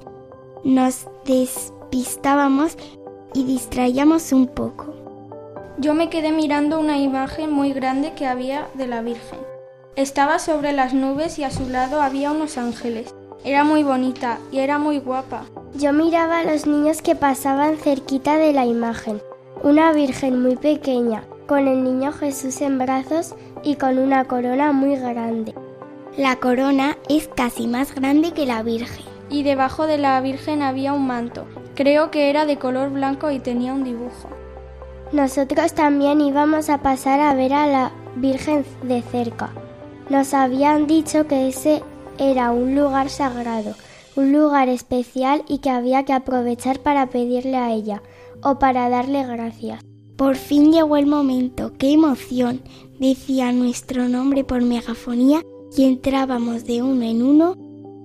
nos 0.65 1.07
despistábamos 1.25 2.77
y 3.33 3.45
distraíamos 3.45 4.33
un 4.33 4.49
poco. 4.49 4.95
Yo 5.79 5.95
me 5.95 6.11
quedé 6.11 6.31
mirando 6.31 6.79
una 6.79 6.99
imagen 6.99 7.51
muy 7.51 7.73
grande 7.73 8.13
que 8.13 8.27
había 8.27 8.69
de 8.75 8.87
la 8.87 9.01
Virgen. 9.01 9.39
Estaba 9.97 10.39
sobre 10.39 10.73
las 10.73 10.93
nubes 10.93 11.39
y 11.39 11.45
a 11.45 11.51
su 11.51 11.71
lado 11.71 12.03
había 12.03 12.33
unos 12.33 12.59
ángeles. 12.59 13.15
Era 13.47 13.63
muy 13.63 13.85
bonita 13.85 14.41
y 14.51 14.59
era 14.59 14.77
muy 14.77 14.99
guapa. 14.99 15.45
Yo 15.77 15.93
miraba 15.93 16.41
a 16.41 16.45
los 16.45 16.67
niños 16.67 17.01
que 17.01 17.15
pasaban 17.15 17.77
cerquita 17.77 18.37
de 18.39 18.53
la 18.53 18.67
imagen. 18.67 19.23
Una 19.63 19.93
Virgen 19.93 20.43
muy 20.43 20.57
pequeña, 20.57 21.23
con 21.47 21.69
el 21.69 21.85
niño 21.85 22.11
Jesús 22.11 22.61
en 22.61 22.77
brazos 22.77 23.37
y 23.63 23.77
con 23.77 24.01
una 24.01 24.25
corona 24.25 24.73
muy 24.73 24.97
grande. 24.97 25.55
La 26.17 26.35
corona 26.35 26.99
es 27.09 27.29
casi 27.29 27.69
más 27.69 27.95
grande 27.95 28.33
que 28.33 28.47
la 28.47 28.65
Virgen. 28.65 29.05
Y 29.31 29.45
debajo 29.45 29.87
de 29.87 29.99
la 29.99 30.21
Virgen 30.21 30.61
había 30.61 30.93
un 30.93 31.07
manto. 31.07 31.47
Creo 31.77 32.11
que 32.11 32.31
era 32.31 32.47
de 32.47 32.59
color 32.59 32.91
blanco 32.91 33.31
y 33.31 33.39
tenía 33.39 33.73
un 33.75 33.85
dibujo. 33.85 34.29
Nosotros 35.13 35.73
también 35.73 36.21
íbamos 36.21 36.69
a 36.69 36.79
pasar 36.79 37.21
a 37.21 37.33
ver 37.35 37.53
a 37.53 37.69
la 37.69 37.93
Virgen 38.17 38.65
de 38.83 39.03
cerca. 39.03 39.51
Nos 40.09 40.35
habían 40.35 40.89
dicho 40.89 41.29
que 41.29 41.47
ese 41.47 41.85
era 42.19 42.51
un 42.51 42.75
lugar 42.75 43.11
sagrado, 43.11 43.75
un 44.17 44.33
lugar 44.33 44.69
especial 44.69 45.45
y 45.49 45.59
que 45.59 45.71
había 45.71 46.05
que 46.05 46.13
aprovechar 46.13 46.81
para 46.81 47.09
pedirle 47.09 47.57
a 47.57 47.73
ella 47.73 48.03
o 48.43 48.59
para 48.59 48.89
darle 48.89 49.25
gracias. 49.27 49.83
Por 50.17 50.37
fin 50.37 50.73
llegó 50.73 50.97
el 50.97 51.07
momento, 51.07 51.73
qué 51.79 51.93
emoción, 51.93 52.63
decía 52.99 53.53
nuestro 53.53 54.09
nombre 54.09 54.45
por 54.45 54.63
megafonía 54.63 55.43
y 55.77 55.85
entrábamos 55.85 56.65
de 56.65 56.83
uno 56.83 57.05
en 57.05 57.23
uno 57.23 57.55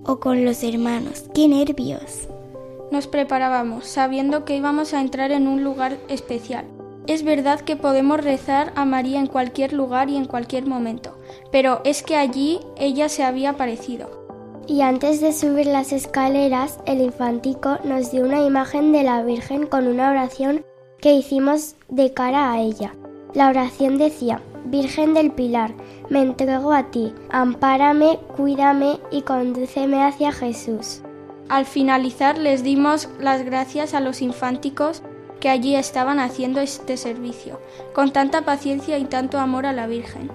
o 0.05 0.19
con 0.19 0.43
los 0.43 0.63
hermanos. 0.63 1.25
¡Qué 1.33 1.47
nervios! 1.47 2.27
Nos 2.91 3.07
preparábamos 3.07 3.87
sabiendo 3.87 4.43
que 4.43 4.57
íbamos 4.57 4.93
a 4.93 4.99
entrar 4.99 5.31
en 5.31 5.47
un 5.47 5.63
lugar 5.63 5.97
especial. 6.09 6.65
Es 7.07 7.23
verdad 7.23 7.61
que 7.61 7.77
podemos 7.77 8.21
rezar 8.21 8.73
a 8.75 8.83
María 8.83 9.19
en 9.19 9.27
cualquier 9.27 9.71
lugar 9.71 10.09
y 10.09 10.17
en 10.17 10.25
cualquier 10.25 10.67
momento, 10.67 11.17
pero 11.51 11.81
es 11.83 12.03
que 12.03 12.15
allí 12.15 12.59
ella 12.77 13.09
se 13.09 13.23
había 13.23 13.51
aparecido. 13.51 14.21
Y 14.67 14.81
antes 14.81 15.21
de 15.21 15.33
subir 15.33 15.67
las 15.67 15.91
escaleras, 15.91 16.79
el 16.85 17.01
infantico 17.01 17.77
nos 17.83 18.11
dio 18.11 18.23
una 18.23 18.41
imagen 18.41 18.91
de 18.91 19.03
la 19.03 19.21
Virgen 19.23 19.67
con 19.67 19.87
una 19.87 20.09
oración 20.09 20.63
que 20.99 21.13
hicimos 21.13 21.75
de 21.89 22.13
cara 22.13 22.51
a 22.51 22.59
ella. 22.61 22.95
La 23.33 23.49
oración 23.49 23.97
decía, 23.97 24.41
Virgen 24.65 25.13
del 25.13 25.31
Pilar, 25.31 25.73
me 26.09 26.21
entrego 26.21 26.71
a 26.71 26.91
ti, 26.91 27.13
ampárame, 27.29 28.19
cuídame 28.37 28.99
y 29.09 29.23
condúceme 29.23 30.03
hacia 30.03 30.31
Jesús. 30.31 31.01
Al 31.49 31.65
finalizar 31.65 32.37
les 32.37 32.63
dimos 32.63 33.09
las 33.19 33.43
gracias 33.43 33.93
a 33.93 33.99
los 33.99 34.21
infánticos 34.21 35.01
que 35.41 35.49
allí 35.49 35.75
estaban 35.75 36.19
haciendo 36.19 36.61
este 36.61 36.95
servicio, 36.95 37.59
con 37.93 38.13
tanta 38.13 38.43
paciencia 38.43 38.97
y 38.99 39.05
tanto 39.05 39.39
amor 39.39 39.65
a 39.65 39.73
la 39.73 39.87
Virgen. 39.87 40.31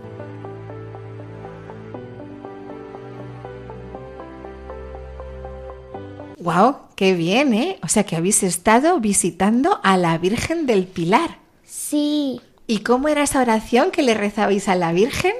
¡Wow! 6.46 6.76
¡Qué 6.94 7.14
bien, 7.14 7.52
eh! 7.54 7.76
O 7.82 7.88
sea 7.88 8.04
que 8.04 8.14
habéis 8.14 8.44
estado 8.44 9.00
visitando 9.00 9.80
a 9.82 9.96
la 9.96 10.16
Virgen 10.16 10.66
del 10.66 10.86
Pilar. 10.86 11.38
Sí. 11.64 12.40
¿Y 12.68 12.78
cómo 12.84 13.08
era 13.08 13.24
esa 13.24 13.40
oración 13.40 13.90
que 13.90 14.02
le 14.04 14.14
rezabais 14.14 14.68
a 14.68 14.76
la 14.76 14.92
Virgen? 14.92 15.32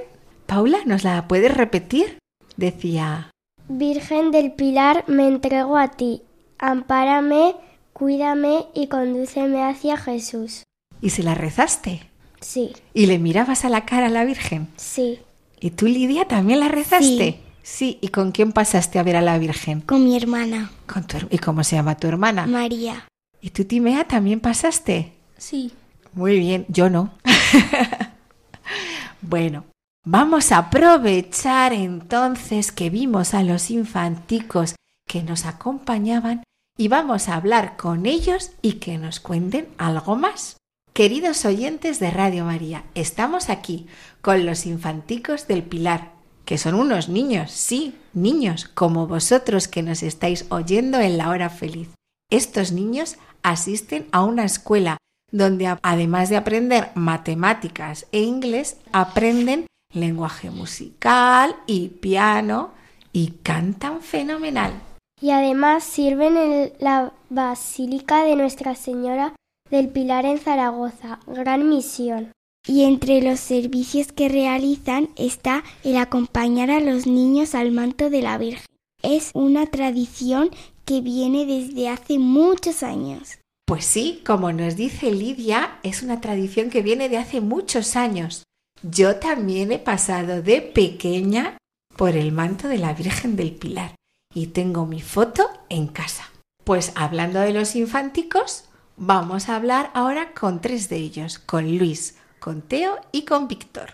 Paula, 0.47 0.79
¿nos 0.85 1.05
la 1.05 1.29
puedes 1.29 1.55
repetir? 1.55 2.19
Decía, 2.57 3.31
Virgen 3.69 4.33
del 4.33 4.51
Pilar, 4.51 5.05
me 5.07 5.29
entrego 5.29 5.77
a 5.77 5.93
ti. 5.93 6.23
Ampárame, 6.59 7.55
cuídame 7.93 8.67
y 8.75 8.89
condúceme 8.89 9.63
hacia 9.63 9.97
Jesús. 9.97 10.65
¿y 11.01 11.11
se 11.11 11.23
la 11.23 11.35
rezaste? 11.37 12.01
Sí, 12.41 12.73
¿Y 12.95 13.07
le 13.07 13.21
mirabas 13.21 13.65
a 13.65 13.69
la 13.69 13.87
cara 13.87 14.07
a 14.07 14.11
la 14.11 14.25
Virgen? 14.25 14.67
sí. 14.77 15.21
¿Y 15.61 15.71
tú, 15.71 15.87
Lidia, 15.87 16.27
también 16.27 16.59
la 16.61 16.69
rezaste? 16.69 17.07
Sí. 17.07 17.41
¿Y 17.79 18.09
con 18.09 18.33
quién 18.33 18.53
pasaste 18.53 18.99
a 18.99 19.03
ver 19.03 19.17
a 19.17 19.21
la 19.21 19.39
Virgen? 19.39 19.81
Con 19.81 20.05
mi 20.05 20.17
hermana, 20.17 20.71
Con 20.87 21.07
tu 21.07 21.19
¿Y 21.31 21.39
cómo 21.39 21.65
se 21.65 21.77
llama 21.77 21.97
tu 21.97 22.07
hermana? 22.07 22.47
María. 22.47 23.09
¿Y 23.41 23.51
tú, 23.51 23.65
Timea, 23.65 24.05
también 24.05 24.41
pasaste? 24.41 25.13
Sí. 25.37 25.73
Muy 26.15 26.39
bien, 26.39 26.65
yo 26.69 26.89
no. 26.89 27.13
bueno, 29.21 29.65
vamos 30.05 30.53
a 30.53 30.59
aprovechar 30.59 31.73
entonces 31.73 32.73
que 32.73 32.89
vimos 32.89 33.35
a 33.35 33.43
los 33.43 33.71
infanticos 33.71 34.77
que 35.07 35.23
nos 35.23 35.45
acompañaban 35.45 36.45
y 36.79 36.89
vamos 36.89 37.29
a 37.29 37.35
hablar 37.35 37.77
con 37.77 38.07
ellos 38.07 38.53
y 38.63 38.75
que 38.75 38.97
nos 38.97 39.21
cuenten 39.21 39.69
algo 39.77 40.17
más. 40.17 40.57
Queridos 40.95 41.45
oyentes 41.45 42.01
de 42.01 42.11
Radio 42.11 42.45
María, 42.47 42.85
estamos 42.95 43.51
aquí 43.51 43.87
con 44.23 44.47
los 44.47 44.65
infanticos 44.65 45.47
del 45.47 45.63
Pilar, 45.63 46.16
que 46.47 46.57
son 46.57 46.75
unos 46.75 47.11
niños, 47.11 47.50
sí, 47.50 47.95
niños, 48.15 48.67
como 48.73 49.07
vosotros 49.07 49.69
que 49.69 49.83
nos 49.83 50.03
estáis 50.03 50.47
oyendo 50.49 51.00
en 51.00 51.19
la 51.19 51.29
hora 51.29 51.50
feliz. 51.50 51.91
Estos 52.31 52.73
niños 52.73 53.17
asisten 53.43 54.07
a 54.12 54.25
una 54.25 54.45
escuela 54.45 54.97
donde 55.31 55.76
además 55.83 56.31
de 56.31 56.37
aprender 56.37 56.91
matemáticas 56.95 58.07
e 58.12 58.23
inglés, 58.23 58.79
aprenden 58.93 59.67
lenguaje 59.93 60.50
musical 60.50 61.57
y 61.67 61.88
piano 61.88 62.71
y 63.12 63.33
cantan 63.43 64.00
fenomenal. 64.00 64.73
Y 65.21 65.31
además 65.31 65.83
sirven 65.83 66.37
en 66.37 66.73
la 66.79 67.12
Basílica 67.29 68.23
de 68.25 68.37
Nuestra 68.37 68.75
Señora 68.75 69.35
del 69.71 69.88
Pilar 69.88 70.26
en 70.26 70.38
Zaragoza. 70.38 71.19
Gran 71.26 71.69
misión. 71.69 72.31
Y 72.67 72.83
entre 72.83 73.23
los 73.23 73.39
servicios 73.39 74.13
que 74.13 74.29
realizan 74.29 75.09
está 75.17 75.63
el 75.85 75.97
acompañar 75.97 76.71
a 76.71 76.81
los 76.81 77.07
niños 77.07 77.55
al 77.55 77.71
manto 77.71 78.11
de 78.11 78.23
la 78.23 78.39
Virgen. 78.39 78.67
Es 79.02 79.31
una 79.35 79.67
tradición 79.67 80.50
que 80.85 81.00
viene 81.00 81.47
desde 81.47 81.89
hace 81.89 82.19
muchos 82.19 82.83
años. 82.83 83.39
Pues 83.67 83.85
sí, 83.85 84.23
como 84.25 84.52
nos 84.52 84.76
dice 84.76 85.11
Lidia, 85.11 85.79
es 85.83 86.02
una 86.02 86.21
tradición 86.21 86.71
que 86.71 86.83
viene 86.83 87.09
de 87.09 87.19
hace 87.19 87.41
muchos 87.41 87.97
años. 87.97 88.45
Yo 88.83 89.17
también 89.17 89.73
he 89.73 89.79
pasado 89.79 90.43
de 90.43 90.61
pequeña 90.61 91.59
por 91.97 92.11
el 92.17 92.31
manto 92.31 92.69
de 92.69 92.79
la 92.79 92.95
Virgen 92.95 93.37
del 93.37 93.52
Pilar 93.52 93.95
y 94.35 94.49
tengo 94.49 94.87
mi 94.87 95.00
foto 95.00 95.49
en 95.69 95.89
casa. 95.89 96.31
Pues 96.63 96.93
hablando 96.95 97.41
de 97.41 97.52
los 97.52 97.75
infanticos, 97.75 98.65
vamos 98.97 99.49
a 99.49 99.57
hablar 99.57 99.91
ahora 99.95 100.33
con 100.35 100.61
tres 100.61 100.89
de 100.89 100.97
ellos, 100.97 101.39
con 101.39 101.79
Luis, 101.79 102.17
con 102.39 102.63
Teo 102.63 102.97
y 103.13 103.25
con 103.25 103.49
Víctor. 103.49 103.91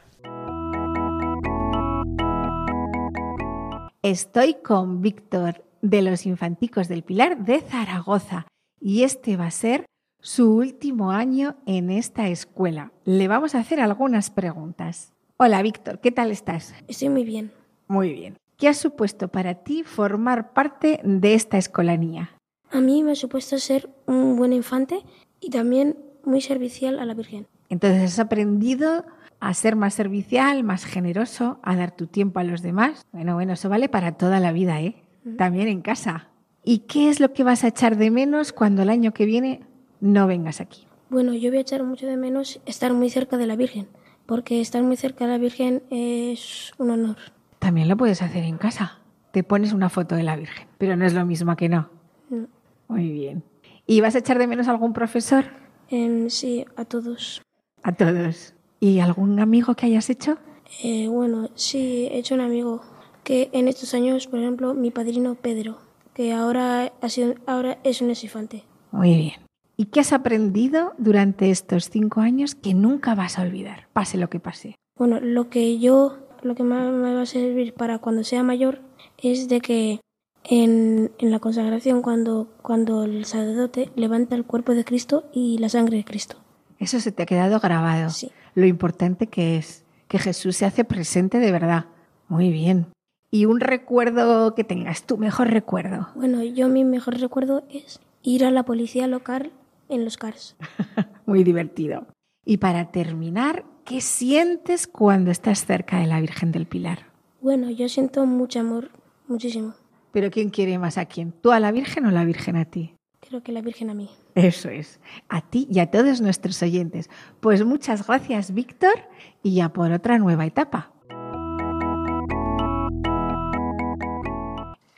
Estoy 4.03 4.55
con 4.55 5.01
Víctor 5.01 5.65
de 5.81 6.03
los 6.03 6.27
Infanticos 6.27 6.89
del 6.89 7.03
Pilar 7.03 7.45
de 7.45 7.61
Zaragoza 7.61 8.47
y 8.81 9.05
este 9.05 9.37
va 9.37 9.47
a 9.47 9.51
ser 9.51 9.87
su 10.21 10.55
último 10.55 11.11
año 11.11 11.57
en 11.67 11.91
esta 11.91 12.29
escuela. 12.29 12.93
Le 13.05 13.29
vamos 13.29 13.55
a 13.55 13.61
hacer 13.61 13.81
algunas 13.81 14.31
preguntas. 14.31 15.13
Hola 15.37 15.63
Víctor, 15.63 16.01
¿qué 16.01 16.13
tal 16.13 16.31
estás? 16.31 16.75
Estoy 16.89 17.09
muy 17.09 17.25
bien. 17.25 17.53
Muy 17.89 18.13
bien. 18.13 18.37
¿Qué 18.57 18.69
ha 18.69 18.75
supuesto 18.75 19.29
para 19.29 19.55
ti 19.55 19.83
formar 19.83 20.53
parte 20.53 21.01
de 21.03 21.35
esta 21.35 21.59
escolanía? 21.59 22.31
A 22.71 22.81
mí 22.81 23.03
me 23.03 23.13
ha 23.13 23.17
supuesto 23.17 23.59
ser 23.59 23.91
un 24.07 24.37
buen 24.37 24.53
infante 24.53 25.03
y 25.41 25.51
también 25.51 25.97
muy 26.25 26.41
servicial 26.41 26.99
a 26.99 27.05
la 27.05 27.15
Virgen. 27.15 27.47
Entonces 27.73 28.03
has 28.03 28.19
aprendido 28.19 29.07
a 29.41 29.55
ser 29.55 29.77
más 29.77 29.95
servicial, 29.95 30.63
más 30.63 30.85
generoso, 30.85 31.59
a 31.63 31.75
dar 31.75 31.97
tu 31.97 32.07
tiempo 32.07 32.39
a 32.39 32.45
los 32.45 32.61
demás. 32.61 33.07
Bueno, 33.13 33.33
bueno, 33.33 33.55
eso 33.55 33.71
vale 33.71 33.89
para 33.89 34.13
toda 34.13 34.41
la 34.41 34.53
vida, 34.53 34.83
¿eh? 34.83 35.03
También 35.39 35.69
en 35.69 35.81
casa. 35.81 36.29
¿Y 36.63 36.81
qué 36.81 37.09
es 37.09 37.19
lo 37.19 37.33
que 37.33 37.45
vas 37.45 37.65
a 37.65 37.69
echar 37.69 37.97
de 37.97 38.11
menos 38.11 38.53
cuando 38.53 38.83
el 38.83 38.91
año 38.91 39.15
que 39.15 39.25
viene 39.25 39.63
no 40.01 40.27
vengas 40.27 40.61
aquí? 40.61 40.87
Bueno, 41.09 41.33
yo 41.33 41.49
voy 41.49 41.57
a 41.57 41.61
echar 41.63 41.83
mucho 41.83 42.07
de 42.07 42.19
menos 42.19 42.61
estar 42.67 42.93
muy 42.93 43.09
cerca 43.09 43.39
de 43.39 43.47
la 43.47 43.57
Virgen, 43.57 43.89
porque 44.27 44.61
estar 44.61 44.83
muy 44.83 44.99
cerca 44.99 45.25
de 45.25 45.31
la 45.31 45.39
Virgen 45.39 45.83
es 45.89 46.73
un 46.77 46.91
honor. 46.91 47.17
También 47.59 47.89
lo 47.89 47.97
puedes 47.97 48.21
hacer 48.21 48.45
en 48.45 48.59
casa. 48.59 48.99
Te 49.31 49.45
pones 49.45 49.73
una 49.73 49.89
foto 49.89 50.15
de 50.15 50.25
la 50.25 50.37
Virgen, 50.37 50.69
pero 50.77 50.95
no 50.95 51.07
es 51.07 51.15
lo 51.15 51.25
mismo 51.25 51.57
que 51.57 51.71
no. 51.71 51.89
Mm. 52.29 52.45
Muy 52.89 53.11
bien. 53.11 53.45
¿Y 53.87 54.03
vas 54.03 54.15
a 54.15 54.19
echar 54.19 54.37
de 54.37 54.47
menos 54.47 54.69
a 54.69 54.73
algún 54.73 54.93
profesor? 54.93 55.47
Em, 55.89 56.29
sí, 56.29 56.67
a 56.77 56.85
todos. 56.85 57.41
A 57.83 57.92
todos. 57.92 58.55
¿Y 58.81 59.01
algún 59.01 59.40
amigo 59.40 59.75
que 59.75 59.87
hayas 59.87 60.11
hecho? 60.11 60.38
Eh, 60.83 61.09
bueno, 61.09 61.51
sí, 61.55 62.09
he 62.11 62.18
hecho 62.18 62.35
un 62.35 62.40
amigo 62.40 62.83
que 63.25 63.51
en 63.53 63.68
estos 63.68 63.95
años, 63.95 64.27
por 64.27 64.40
ejemplo, 64.40 64.75
mi 64.75 64.90
padrino 64.90 65.35
Pedro, 65.35 65.79
que 66.14 66.33
ahora, 66.33 66.92
ha 67.01 67.09
sido, 67.09 67.35
ahora 67.47 67.79
es 67.85 68.01
un 68.01 68.11
infante. 68.11 68.64
Muy 68.90 69.14
bien. 69.14 69.35
¿Y 69.77 69.87
qué 69.87 70.01
has 70.01 70.12
aprendido 70.12 70.92
durante 70.99 71.51
estos 71.51 71.88
cinco 71.90 72.21
años 72.21 72.55
que 72.55 72.75
nunca 72.75 73.14
vas 73.14 73.38
a 73.38 73.42
olvidar, 73.42 73.88
pase 73.92 74.18
lo 74.18 74.29
que 74.29 74.40
pase? 74.40 74.75
Bueno, 74.97 75.18
lo 75.21 75.49
que 75.49 75.79
yo, 75.79 76.18
lo 76.42 76.55
que 76.55 76.62
más 76.62 76.92
me 76.92 77.14
va 77.14 77.23
a 77.23 77.27
servir 77.27 77.75
para 77.75 77.99
cuando 77.99 78.23
sea 78.25 78.42
mayor 78.42 78.81
es 79.18 79.49
de 79.49 79.61
que 79.61 80.01
en, 80.45 81.12
en 81.18 81.31
la 81.31 81.38
consagración, 81.38 82.03
cuando, 82.03 82.49
cuando 82.62 83.05
el 83.05 83.25
sacerdote 83.25 83.90
levanta 83.97 84.35
el 84.35 84.45
cuerpo 84.45 84.75
de 84.75 84.85
Cristo 84.85 85.25
y 85.33 85.59
la 85.59 85.68
sangre 85.68 85.99
de 85.99 86.05
Cristo. 86.05 86.37
Eso 86.83 86.99
se 86.99 87.12
te 87.12 87.23
ha 87.23 87.27
quedado 87.27 87.61
grabado. 87.61 88.11
Sí. 88.11 88.33
Lo 88.57 88.66
importante 88.66 89.29
que 89.29 89.57
es 89.57 89.85
que 90.09 90.18
Jesús 90.18 90.57
se 90.57 90.66
hace 90.66 90.85
presente 90.85 91.38
de 91.38 91.53
verdad. 91.53 91.85
Muy 92.27 92.51
bien. 92.51 92.87
¿Y 93.31 93.45
un 93.45 93.61
recuerdo 93.61 94.57
que 94.57 94.64
tengas, 94.64 95.05
tu 95.07 95.16
mejor 95.16 95.49
recuerdo? 95.53 96.09
Bueno, 96.16 96.42
yo 96.42 96.68
mi 96.68 96.85
mejor 96.85 97.21
recuerdo 97.21 97.62
es 97.71 98.01
ir 98.23 98.45
a 98.45 98.51
la 98.51 98.64
policía 98.64 99.07
local 99.07 99.53
en 99.88 100.05
los 100.05 100.16
cars. 100.16 100.57
Muy 101.25 101.45
divertido. 101.45 102.09
Y 102.45 102.57
para 102.57 102.90
terminar, 102.90 103.64
¿qué 103.85 104.01
sientes 104.01 104.88
cuando 104.88 105.31
estás 105.31 105.64
cerca 105.64 106.01
de 106.01 106.09
la 106.09 106.21
Virgen 106.21 106.51
del 106.51 106.66
Pilar? 106.66 107.07
Bueno, 107.40 107.71
yo 107.71 107.88
siento 107.88 108.27
mucho 108.27 108.59
amor, 108.59 108.90
muchísimo. 109.29 109.75
Pero 110.11 110.33
¿quién 110.33 110.51
quiere 110.51 110.81
más 110.81 110.99
a 110.99 111.05
quién? 111.05 111.31
¿Tú 111.31 111.53
a 111.53 111.61
la 111.61 111.71
Virgen 111.71 112.07
o 112.07 112.11
la 112.11 112.25
Virgen 112.25 112.57
a 112.57 112.64
ti? 112.64 112.97
Creo 113.21 113.45
que 113.45 113.53
la 113.53 113.62
Virgen 113.62 113.88
a 113.88 113.95
mí. 113.95 114.11
Eso 114.35 114.71
es, 114.71 115.01
a 115.29 115.42
ti 115.42 115.68
y 115.71 115.81
a 115.81 115.90
todos 115.90 116.21
nuestros 116.21 116.62
oyentes. 116.62 117.11
Pues 117.40 117.64
muchas 117.64 118.07
gracias, 118.07 118.55
Víctor, 118.55 118.95
y 119.42 119.55
ya 119.55 119.73
por 119.73 119.92
otra 119.92 120.18
nueva 120.18 120.47
etapa. 120.47 120.92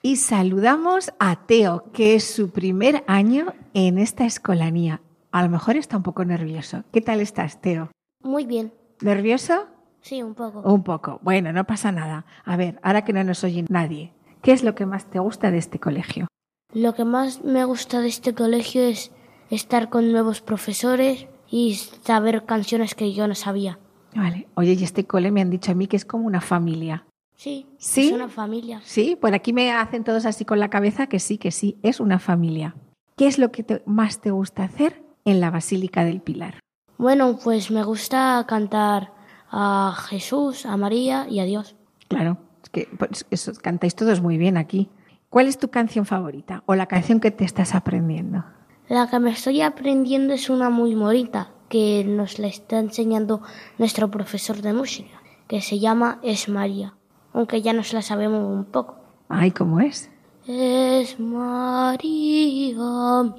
Y 0.03 0.16
saludamos 0.16 1.12
a 1.18 1.47
Teo, 1.47 1.90
que 1.92 2.14
es 2.14 2.25
su 2.25 2.51
primer 2.51 3.03
año 3.07 3.55
en 3.73 3.99
esta 3.99 4.27
escolanía. 4.27 5.01
A 5.33 5.42
lo 5.42 5.49
mejor 5.49 5.77
está 5.77 5.97
un 5.97 6.03
poco 6.03 6.25
nervioso. 6.25 6.85
¿Qué 6.92 7.01
tal 7.01 7.20
estás, 7.20 7.61
Teo? 7.61 7.90
Muy 8.23 8.47
bien. 8.47 8.73
¿Nervioso? 9.01 9.66
Sí, 10.03 10.23
un 10.23 10.35
poco. 10.35 10.61
Un 10.61 10.85
poco. 10.85 11.18
Bueno, 11.23 11.53
no 11.53 11.64
pasa 11.64 11.90
nada. 11.90 12.27
A 12.44 12.57
ver, 12.57 12.79
ahora 12.83 13.05
que 13.05 13.14
no 13.14 13.25
nos 13.25 13.42
oye 13.42 13.64
nadie, 13.68 14.12
¿Qué 14.44 14.53
es 14.53 14.62
lo 14.62 14.75
que 14.75 14.85
más 14.85 15.07
te 15.07 15.18
gusta 15.18 15.51
de 15.51 15.57
este 15.57 15.81
colegio? 15.81 16.27
Lo 16.75 16.94
que 16.94 17.07
más 17.07 17.42
me 17.42 17.64
gusta 17.64 18.03
de 18.03 18.09
este 18.09 18.35
colegio 18.35 18.83
es 18.83 19.11
estar 19.55 19.88
con 19.88 20.11
nuevos 20.12 20.40
profesores 20.40 21.27
y 21.51 21.75
saber 21.75 22.45
canciones 22.45 22.95
que 22.95 23.12
yo 23.12 23.27
no 23.29 23.35
sabía. 23.35 23.79
Vale. 24.14 24.47
Oye, 24.55 24.73
y 24.75 24.85
este 24.85 25.05
cole 25.05 25.31
me 25.31 25.40
han 25.40 25.51
dicho 25.51 25.73
a 25.73 25.75
mí 25.75 25.87
que 25.87 25.97
es 25.97 26.05
como 26.05 26.27
una 26.27 26.40
familia. 26.40 27.05
Sí, 27.37 27.67
¿Sí? 27.79 28.07
es 28.09 28.12
una 28.12 28.29
familia. 28.29 28.81
Sí, 28.85 29.17
por 29.21 29.35
aquí 29.35 29.53
me 29.53 29.73
hacen 29.73 30.05
todos 30.05 30.25
así 30.25 30.45
con 30.45 30.61
la 30.61 30.71
cabeza 30.71 31.09
que 31.09 31.19
sí, 31.19 31.37
que 31.38 31.51
sí, 31.51 31.77
es 31.83 31.99
una 32.01 32.19
familia. 32.19 32.77
¿Qué 33.17 33.27
es 33.27 33.38
lo 33.38 33.51
que 33.51 33.62
te- 33.64 33.83
más 33.87 34.21
te 34.21 34.31
gusta 34.31 34.64
hacer 34.64 35.03
en 35.25 35.40
la 35.40 35.51
Basílica 35.51 36.05
del 36.05 36.21
Pilar? 36.21 36.61
Bueno, 36.97 37.38
pues 37.43 37.71
me 37.73 37.83
gusta 37.83 38.45
cantar 38.47 39.12
a 39.51 39.95
Jesús, 40.09 40.64
a 40.64 40.77
María 40.77 41.27
y 41.29 41.40
a 41.40 41.45
Dios. 41.45 41.75
Claro, 42.09 42.38
es 42.62 42.71
que 42.71 42.88
pues, 42.97 43.27
eso, 43.31 43.53
cantáis 43.61 43.95
todos 43.97 44.21
muy 44.21 44.38
bien 44.38 44.57
aquí. 44.57 44.88
¿Cuál 45.29 45.49
es 45.49 45.59
tu 45.59 45.69
canción 45.69 46.07
favorita 46.07 46.62
o 46.67 46.77
la 46.77 46.87
canción 46.87 47.19
que 47.19 47.33
te 47.33 47.45
estás 47.45 47.75
aprendiendo? 47.75 48.45
La 48.88 49.09
que 49.09 49.18
me 49.18 49.31
estoy 49.31 49.62
aprendiendo 49.62 50.35
es 50.35 50.51
una 50.51 50.68
muy 50.68 50.94
bonita 50.94 51.49
que 51.70 52.05
nos 52.05 52.38
la 52.38 52.49
está 52.49 52.79
enseñando 52.79 53.40
nuestro 53.79 54.11
profesor 54.11 54.61
de 54.61 54.75
música, 54.75 55.23
que 55.49 55.62
se 55.62 55.79
llama 55.79 56.18
Es 56.23 56.51
María, 56.51 56.92
aunque 57.33 57.62
ya 57.62 57.73
nos 57.73 57.94
la 57.94 58.03
sabemos 58.03 58.44
un 58.47 58.66
poco. 58.66 58.97
Ay, 59.31 59.53
¿cómo 59.53 59.81
es? 59.81 60.11
Es 60.47 61.18
María 61.18 62.75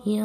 mi 0.04 0.20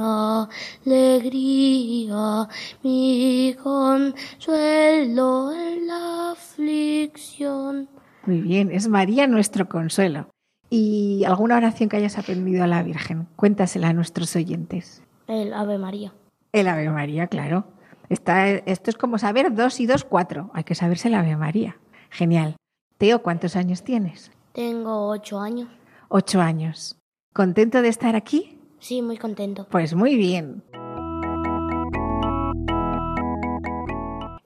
alegría, 0.86 2.48
mi 2.82 3.54
consuelo 3.62 5.52
en 5.52 5.86
la 5.86 6.30
aflicción. 6.30 7.90
Muy 8.24 8.40
bien, 8.40 8.70
es 8.70 8.88
María 8.88 9.26
nuestro 9.26 9.68
consuelo. 9.68 10.30
¿Y 10.70 11.24
alguna 11.26 11.58
oración 11.58 11.90
que 11.90 11.98
hayas 11.98 12.16
aprendido 12.16 12.64
a 12.64 12.66
la 12.66 12.82
Virgen? 12.82 13.28
Cuéntasela 13.36 13.90
a 13.90 13.92
nuestros 13.92 14.34
oyentes. 14.34 15.02
El 15.30 15.54
Ave 15.54 15.78
María. 15.78 16.12
El 16.52 16.66
Ave 16.66 16.90
María, 16.90 17.28
claro. 17.28 17.64
Está, 18.08 18.48
esto 18.48 18.90
es 18.90 18.96
como 18.96 19.16
saber 19.16 19.54
dos 19.54 19.78
y 19.78 19.86
dos, 19.86 20.02
cuatro. 20.02 20.50
Hay 20.54 20.64
que 20.64 20.74
saberse 20.74 21.06
el 21.06 21.14
Ave 21.14 21.36
María. 21.36 21.76
Genial. 22.10 22.56
Teo, 22.98 23.22
¿cuántos 23.22 23.54
años 23.54 23.84
tienes? 23.84 24.32
Tengo 24.52 25.06
ocho 25.06 25.38
años. 25.38 25.68
Ocho 26.08 26.40
años. 26.40 26.98
¿Contento 27.32 27.80
de 27.80 27.90
estar 27.90 28.16
aquí? 28.16 28.58
Sí, 28.80 29.02
muy 29.02 29.18
contento. 29.18 29.68
Pues 29.70 29.94
muy 29.94 30.16
bien. 30.16 30.64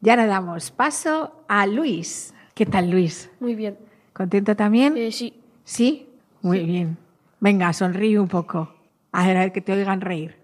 Y 0.03 0.11
ahora 0.11 0.27
damos 0.27 0.71
paso 0.71 1.33
a 1.49 1.67
Luis. 1.67 2.35
¿Qué 2.53 2.67
tal, 2.67 2.91
Luis? 2.91 3.31
Muy 3.41 3.55
bien. 3.55 3.79
¿Contento 4.13 4.55
también? 4.55 4.99
Eh, 4.99 5.13
sí. 5.13 5.33
¿Sí? 5.65 6.11
Muy 6.43 6.61
bien. 6.61 6.99
Venga, 7.41 7.73
sonríe 7.73 8.21
un 8.21 8.29
poco. 8.29 8.75
A 9.13 9.27
ver, 9.27 9.39
a 9.39 9.41
ver 9.41 9.53
que 9.53 9.63
te 9.63 9.73
oigan 9.73 10.03
reír. 10.03 10.44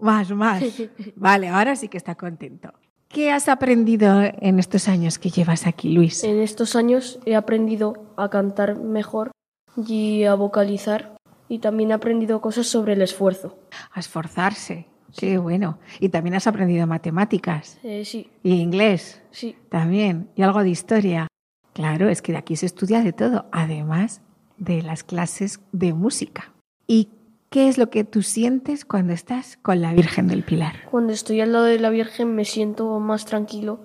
Más, 0.00 0.30
más. 0.32 0.62
Vale, 1.16 1.48
ahora 1.48 1.76
sí 1.76 1.88
que 1.88 1.96
está 1.98 2.14
contento. 2.14 2.72
¿Qué 3.08 3.30
has 3.30 3.48
aprendido 3.48 4.22
en 4.22 4.58
estos 4.58 4.88
años 4.88 5.18
que 5.18 5.30
llevas 5.30 5.66
aquí, 5.66 5.90
Luis? 5.92 6.24
En 6.24 6.40
estos 6.40 6.74
años 6.74 7.20
he 7.26 7.36
aprendido 7.36 8.12
a 8.16 8.28
cantar 8.28 8.76
mejor 8.78 9.30
y 9.76 10.24
a 10.24 10.34
vocalizar 10.34 11.16
y 11.48 11.60
también 11.60 11.90
he 11.92 11.94
aprendido 11.94 12.40
cosas 12.40 12.66
sobre 12.66 12.94
el 12.94 13.02
esfuerzo. 13.02 13.56
A 13.92 14.00
esforzarse. 14.00 14.88
Qué 15.16 15.38
bueno. 15.38 15.78
Y 16.00 16.08
también 16.08 16.34
has 16.34 16.48
aprendido 16.48 16.88
matemáticas. 16.88 17.78
Eh, 17.84 18.04
sí, 18.04 18.30
Y 18.42 18.54
inglés. 18.54 19.22
sí. 19.30 19.54
También. 19.68 20.28
Y 20.34 20.42
algo 20.42 20.64
de 20.64 20.70
historia. 20.70 21.28
Claro, 21.72 22.08
es 22.08 22.20
que 22.20 22.32
de 22.32 22.38
aquí 22.38 22.56
se 22.56 22.66
estudia 22.66 23.00
de 23.02 23.12
todo, 23.12 23.46
además 23.52 24.22
de 24.56 24.82
las 24.82 25.04
clases 25.04 25.60
de 25.70 25.92
música. 25.92 26.52
¿Y 26.88 27.10
qué 27.54 27.68
es 27.68 27.78
lo 27.78 27.88
que 27.88 28.02
tú 28.02 28.22
sientes 28.22 28.84
cuando 28.84 29.12
estás 29.12 29.58
con 29.62 29.80
la 29.80 29.94
Virgen 29.94 30.26
del 30.26 30.42
Pilar? 30.42 30.74
Cuando 30.90 31.12
estoy 31.12 31.40
al 31.40 31.52
lado 31.52 31.66
de 31.66 31.78
la 31.78 31.88
Virgen 31.88 32.34
me 32.34 32.44
siento 32.44 32.98
más 32.98 33.26
tranquilo 33.26 33.78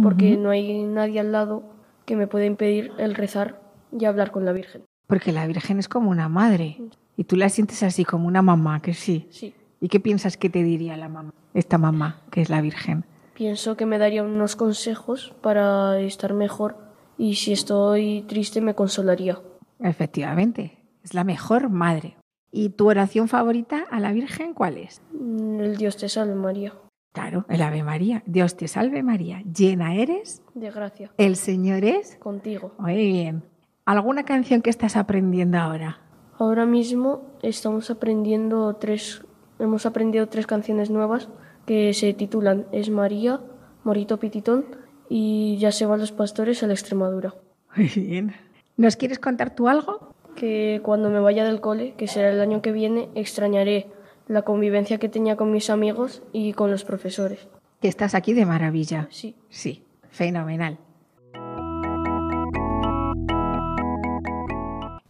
porque 0.00 0.36
no 0.36 0.50
hay 0.50 0.84
nadie 0.84 1.18
al 1.18 1.32
lado 1.32 1.64
que 2.04 2.14
me 2.14 2.28
pueda 2.28 2.44
impedir 2.44 2.92
el 2.98 3.16
rezar 3.16 3.60
y 3.90 4.04
hablar 4.04 4.30
con 4.30 4.44
la 4.44 4.52
Virgen. 4.52 4.84
Porque 5.08 5.32
la 5.32 5.44
Virgen 5.44 5.80
es 5.80 5.88
como 5.88 6.08
una 6.10 6.28
madre 6.28 6.78
y 7.16 7.24
tú 7.24 7.34
la 7.34 7.48
sientes 7.48 7.82
así 7.82 8.04
como 8.04 8.28
una 8.28 8.42
mamá, 8.42 8.80
que 8.80 8.94
sí. 8.94 9.26
Sí. 9.30 9.54
¿Y 9.80 9.88
qué 9.88 9.98
piensas 9.98 10.36
que 10.36 10.48
te 10.48 10.62
diría 10.62 10.96
la 10.96 11.08
mamá, 11.08 11.34
esta 11.52 11.78
mamá, 11.78 12.20
que 12.30 12.42
es 12.42 12.48
la 12.48 12.60
Virgen? 12.60 13.06
Pienso 13.34 13.76
que 13.76 13.86
me 13.86 13.98
daría 13.98 14.22
unos 14.22 14.54
consejos 14.54 15.34
para 15.40 15.98
estar 15.98 16.32
mejor 16.32 16.76
y 17.18 17.34
si 17.34 17.52
estoy 17.52 18.24
triste 18.28 18.60
me 18.60 18.76
consolaría. 18.76 19.40
Efectivamente, 19.80 20.78
es 21.02 21.12
la 21.12 21.24
mejor 21.24 21.70
madre. 21.70 22.16
¿Y 22.52 22.70
tu 22.70 22.88
oración 22.88 23.28
favorita 23.28 23.84
a 23.90 24.00
la 24.00 24.12
Virgen 24.12 24.54
cuál 24.54 24.78
es? 24.78 25.02
Mm, 25.12 25.60
El 25.60 25.76
Dios 25.76 25.96
te 25.96 26.08
salve 26.08 26.34
María. 26.34 26.72
Claro, 27.12 27.46
el 27.48 27.62
Ave 27.62 27.82
María. 27.82 28.22
Dios 28.26 28.56
te 28.56 28.68
salve 28.68 29.02
María. 29.02 29.42
Llena 29.42 29.94
eres, 29.94 30.42
De 30.54 30.70
gracia. 30.70 31.10
el 31.16 31.36
Señor 31.36 31.84
es. 31.84 32.16
Contigo. 32.16 32.72
Muy 32.78 32.94
bien. 32.96 33.42
¿Alguna 33.86 34.24
canción 34.24 34.60
que 34.62 34.70
estás 34.70 34.96
aprendiendo 34.96 35.58
ahora? 35.58 36.00
Ahora 36.38 36.66
mismo 36.66 37.22
estamos 37.42 37.90
aprendiendo 37.90 38.74
tres, 38.76 39.24
hemos 39.58 39.86
aprendido 39.86 40.28
tres 40.28 40.46
canciones 40.46 40.90
nuevas 40.90 41.28
que 41.64 41.94
se 41.94 42.12
titulan 42.12 42.66
Es 42.72 42.90
María, 42.90 43.40
Morito 43.84 44.18
Pititón 44.18 44.66
y 45.08 45.56
Ya 45.58 45.72
se 45.72 45.86
van 45.86 46.00
los 46.00 46.12
pastores 46.12 46.62
a 46.62 46.66
la 46.66 46.74
Extremadura. 46.74 47.34
Muy 47.76 47.86
bien. 47.88 48.34
¿Nos 48.76 48.96
quieres 48.96 49.18
contar 49.18 49.54
tú 49.54 49.68
algo? 49.68 50.05
Que 50.36 50.80
cuando 50.82 51.10
me 51.10 51.20
vaya 51.20 51.44
del 51.44 51.60
cole, 51.60 51.94
que 51.96 52.06
será 52.06 52.30
el 52.30 52.40
año 52.40 52.62
que 52.62 52.72
viene, 52.72 53.08
extrañaré 53.14 53.86
la 54.28 54.42
convivencia 54.42 54.98
que 54.98 55.08
tenía 55.08 55.36
con 55.36 55.50
mis 55.50 55.70
amigos 55.70 56.22
y 56.32 56.52
con 56.52 56.70
los 56.70 56.84
profesores. 56.84 57.48
Que 57.80 57.88
estás 57.88 58.14
aquí 58.14 58.34
de 58.34 58.46
maravilla. 58.46 59.08
Sí. 59.10 59.34
Sí, 59.48 59.84
fenomenal. 60.10 60.78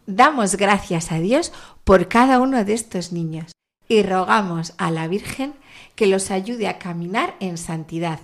Damos 0.07 0.57
gracias 0.57 1.13
a 1.13 1.19
Dios 1.19 1.53
por 1.85 2.09
cada 2.09 2.41
uno 2.41 2.65
de 2.65 2.73
estos 2.73 3.13
niños 3.13 3.53
y 3.89 4.03
rogamos 4.03 4.75
a 4.79 4.91
la 4.91 5.09
Virgen 5.09 5.55
que 5.95 6.07
los 6.07 6.31
ayude 6.31 6.69
a 6.69 6.79
caminar 6.79 7.35
en 7.41 7.59
santidad, 7.59 8.21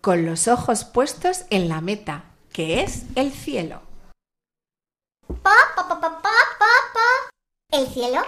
con 0.00 0.26
los 0.26 0.48
ojos 0.48 0.84
puestos 0.84 1.44
en 1.50 1.68
la 1.68 1.80
meta, 1.80 2.24
que 2.52 2.82
es 2.82 3.04
el 3.14 3.30
cielo. 3.30 3.82
¿El 7.74 7.88
cielo? 7.88 8.20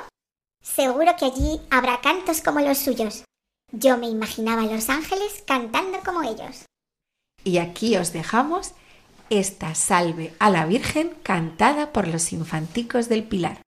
Seguro 0.61 1.15
que 1.17 1.27
allí 1.27 1.61
habrá 1.71 2.01
cantos 2.01 2.41
como 2.41 2.59
los 2.59 2.79
suyos. 2.79 3.23
Yo 3.71 3.97
me 3.97 4.09
imaginaba 4.09 4.63
a 4.63 4.67
los 4.67 4.89
ángeles 4.89 5.45
cantando 5.47 6.01
como 6.05 6.25
ellos. 6.25 6.65
Y 7.45 7.59
aquí 7.59 7.97
os 7.97 8.13
dejamos 8.13 8.73
esta 9.31 9.77
salve 9.77 10.35
a 10.41 10.51
la 10.51 10.67
Virgen 10.67 11.17
cantada 11.23 11.93
por 11.93 12.09
los 12.09 12.33
infanticos 12.33 13.09
del 13.09 13.23
Pilar. 13.23 13.63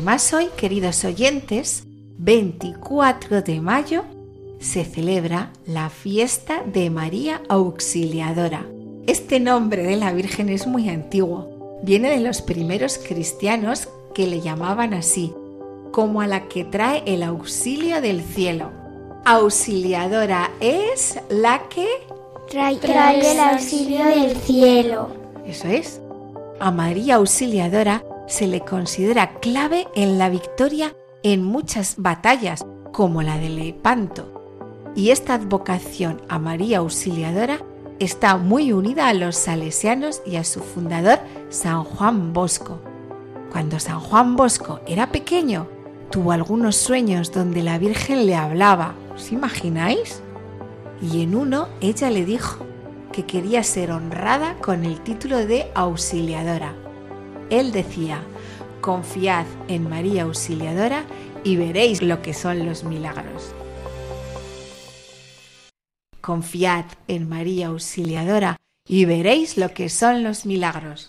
Además 0.00 0.32
hoy, 0.32 0.48
queridos 0.56 1.04
oyentes, 1.04 1.84
24 2.16 3.42
de 3.42 3.60
mayo, 3.60 4.04
se 4.58 4.82
celebra 4.82 5.52
la 5.66 5.90
fiesta 5.90 6.62
de 6.64 6.88
María 6.88 7.42
Auxiliadora. 7.50 8.64
Este 9.06 9.40
nombre 9.40 9.82
de 9.82 9.96
la 9.96 10.14
Virgen 10.14 10.48
es 10.48 10.66
muy 10.66 10.88
antiguo. 10.88 11.80
Viene 11.82 12.08
de 12.08 12.20
los 12.20 12.40
primeros 12.40 12.96
cristianos 12.96 13.90
que 14.14 14.26
le 14.26 14.40
llamaban 14.40 14.94
así, 14.94 15.34
como 15.92 16.22
a 16.22 16.26
la 16.26 16.48
que 16.48 16.64
trae 16.64 17.02
el 17.04 17.22
auxilio 17.22 18.00
del 18.00 18.22
cielo. 18.22 18.70
Auxiliadora 19.26 20.50
es 20.60 21.18
la 21.28 21.68
que 21.68 21.86
trae, 22.48 22.76
trae 22.76 23.32
el 23.32 23.38
auxilio 23.38 24.02
del 24.06 24.34
cielo. 24.34 25.08
Eso 25.44 25.68
es. 25.68 26.00
A 26.58 26.70
María 26.70 27.16
Auxiliadora 27.16 28.02
se 28.30 28.46
le 28.46 28.60
considera 28.60 29.40
clave 29.40 29.88
en 29.94 30.16
la 30.16 30.30
victoria 30.30 30.94
en 31.22 31.42
muchas 31.42 31.96
batallas, 31.98 32.64
como 32.92 33.22
la 33.22 33.36
de 33.38 33.50
Lepanto. 33.50 34.92
Y 34.94 35.10
esta 35.10 35.34
advocación 35.34 36.22
a 36.28 36.38
María 36.38 36.78
Auxiliadora 36.78 37.60
está 37.98 38.36
muy 38.36 38.72
unida 38.72 39.08
a 39.08 39.14
los 39.14 39.36
salesianos 39.36 40.22
y 40.24 40.36
a 40.36 40.44
su 40.44 40.60
fundador, 40.60 41.18
San 41.48 41.84
Juan 41.84 42.32
Bosco. 42.32 42.80
Cuando 43.50 43.80
San 43.80 44.00
Juan 44.00 44.36
Bosco 44.36 44.80
era 44.86 45.10
pequeño, 45.10 45.68
tuvo 46.10 46.32
algunos 46.32 46.76
sueños 46.76 47.32
donde 47.32 47.62
la 47.62 47.78
Virgen 47.78 48.26
le 48.26 48.36
hablaba. 48.36 48.94
¿Os 49.14 49.32
imagináis? 49.32 50.22
Y 51.02 51.22
en 51.22 51.34
uno 51.34 51.68
ella 51.80 52.10
le 52.10 52.24
dijo 52.24 52.64
que 53.12 53.26
quería 53.26 53.64
ser 53.64 53.90
honrada 53.90 54.54
con 54.60 54.84
el 54.84 55.00
título 55.00 55.38
de 55.38 55.70
auxiliadora. 55.74 56.74
Él 57.50 57.72
decía, 57.72 58.22
confiad 58.80 59.44
en 59.66 59.88
María 59.88 60.22
Auxiliadora 60.22 61.04
y 61.42 61.56
veréis 61.56 62.00
lo 62.00 62.22
que 62.22 62.32
son 62.32 62.64
los 62.64 62.84
milagros. 62.84 63.52
Confiad 66.20 66.84
en 67.08 67.28
María 67.28 67.68
Auxiliadora 67.68 68.56
y 68.86 69.04
veréis 69.04 69.56
lo 69.56 69.74
que 69.74 69.88
son 69.88 70.22
los 70.22 70.46
milagros. 70.46 71.08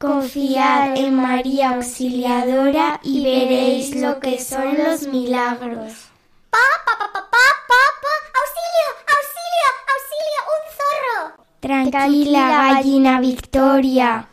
Confiad 0.00 0.96
en 0.96 1.14
María 1.14 1.70
Auxiliadora 1.70 3.00
y 3.04 3.22
veréis 3.22 3.94
lo 3.94 4.18
que 4.20 4.40
son 4.40 4.76
los 4.78 5.06
milagros. 5.06 6.08
¡Pa, 6.50 6.58
pa, 6.86 6.98
pa, 6.98 7.12
pa, 7.12 7.82
pa, 8.02 8.14
auxilio 8.40 8.88
auxilio! 9.16 10.38
¡Un 10.54 10.62
zorro! 10.78 11.44
Tranquila, 11.60 12.72
gallina 12.72 13.20
Victoria. 13.20 14.28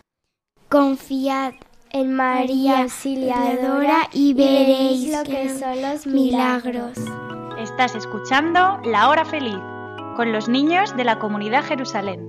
Confiad 0.76 1.54
en 1.92 2.14
María 2.14 2.82
Auxiliadora 2.82 4.10
y 4.12 4.34
veréis 4.34 5.10
lo 5.10 5.24
que 5.24 5.48
son 5.58 5.82
los 5.82 6.06
milagros. 6.06 6.98
Estás 7.58 7.96
escuchando 7.96 8.82
La 8.84 9.08
Hora 9.08 9.24
Feliz 9.24 9.56
con 10.18 10.34
los 10.34 10.50
niños 10.50 10.94
de 10.98 11.06
la 11.06 11.18
comunidad 11.18 11.64
Jerusalén. 11.64 12.28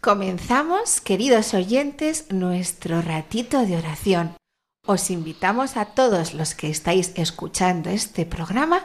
Comenzamos, 0.00 1.00
queridos 1.00 1.54
oyentes, 1.54 2.26
nuestro 2.32 3.02
ratito 3.02 3.64
de 3.64 3.76
oración. 3.76 4.34
Os 4.84 5.12
invitamos 5.12 5.76
a 5.76 5.84
todos 5.84 6.34
los 6.34 6.56
que 6.56 6.70
estáis 6.70 7.12
escuchando 7.14 7.88
este 7.88 8.26
programa 8.26 8.84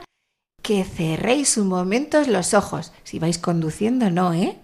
que 0.67 0.83
cerréis 0.83 1.55
un 1.55 1.69
momento 1.69 2.21
los 2.27 2.53
ojos. 2.53 2.91
Si 3.05 3.19
vais 3.19 3.37
conduciendo, 3.37 4.09
no, 4.09 4.33
¿eh? 4.33 4.59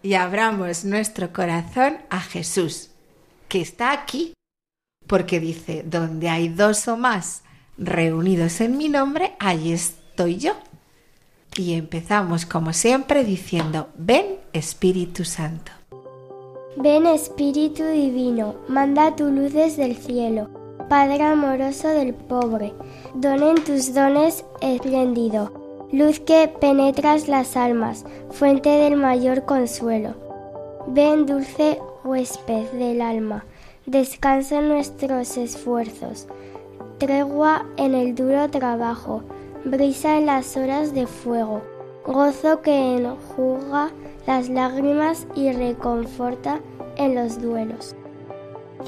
Y 0.00 0.14
abramos 0.14 0.84
nuestro 0.84 1.32
corazón 1.32 1.96
a 2.08 2.20
Jesús, 2.20 2.90
que 3.48 3.60
está 3.60 3.90
aquí 3.90 4.32
porque 5.08 5.40
dice, 5.40 5.82
donde 5.84 6.28
hay 6.28 6.50
dos 6.50 6.86
o 6.86 6.96
más 6.96 7.42
reunidos 7.76 8.60
en 8.60 8.78
mi 8.78 8.88
nombre, 8.88 9.34
allí 9.40 9.72
estoy 9.72 10.36
yo. 10.36 10.52
Y 11.56 11.74
empezamos 11.74 12.46
como 12.46 12.72
siempre 12.72 13.24
diciendo, 13.24 13.88
ven 13.96 14.36
Espíritu 14.52 15.24
Santo. 15.24 15.72
Ven 16.76 17.06
Espíritu 17.06 17.82
Divino, 17.82 18.54
manda 18.68 19.16
tu 19.16 19.24
luz 19.32 19.52
desde 19.52 19.84
el 19.84 19.96
cielo. 19.96 20.63
Padre 20.88 21.22
amoroso 21.22 21.88
del 21.88 22.14
pobre, 22.14 22.72
donen 23.14 23.62
tus 23.64 23.94
dones 23.94 24.44
espléndido, 24.60 25.52
luz 25.90 26.20
que 26.20 26.48
penetras 26.60 27.28
las 27.28 27.56
almas, 27.56 28.04
fuente 28.30 28.68
del 28.68 28.96
mayor 28.96 29.44
consuelo. 29.44 30.14
Ven 30.86 31.26
dulce 31.26 31.80
huésped 32.04 32.70
del 32.72 33.00
alma, 33.00 33.44
Descansa 33.86 34.60
en 34.60 34.68
nuestros 34.68 35.36
esfuerzos, 35.36 36.26
tregua 36.96 37.66
en 37.76 37.94
el 37.94 38.14
duro 38.14 38.48
trabajo, 38.48 39.22
brisa 39.66 40.16
en 40.16 40.24
las 40.24 40.56
horas 40.56 40.94
de 40.94 41.06
fuego, 41.06 41.60
gozo 42.06 42.62
que 42.62 42.96
enjuga 42.96 43.90
las 44.26 44.48
lágrimas 44.48 45.26
y 45.34 45.52
reconforta 45.52 46.60
en 46.96 47.14
los 47.14 47.42
duelos. 47.42 47.94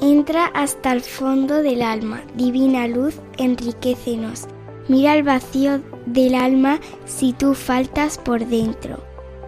Entra 0.01 0.45
hasta 0.45 0.91
el 0.93 1.01
fondo 1.01 1.61
del 1.61 1.81
alma, 1.81 2.23
divina 2.35 2.87
luz, 2.87 3.15
enriquecenos. 3.37 4.47
Mira 4.87 5.15
el 5.15 5.23
vacío 5.23 5.81
del 6.05 6.35
alma 6.35 6.79
si 7.05 7.33
tú 7.33 7.53
faltas 7.53 8.17
por 8.17 8.45
dentro. 8.45 9.03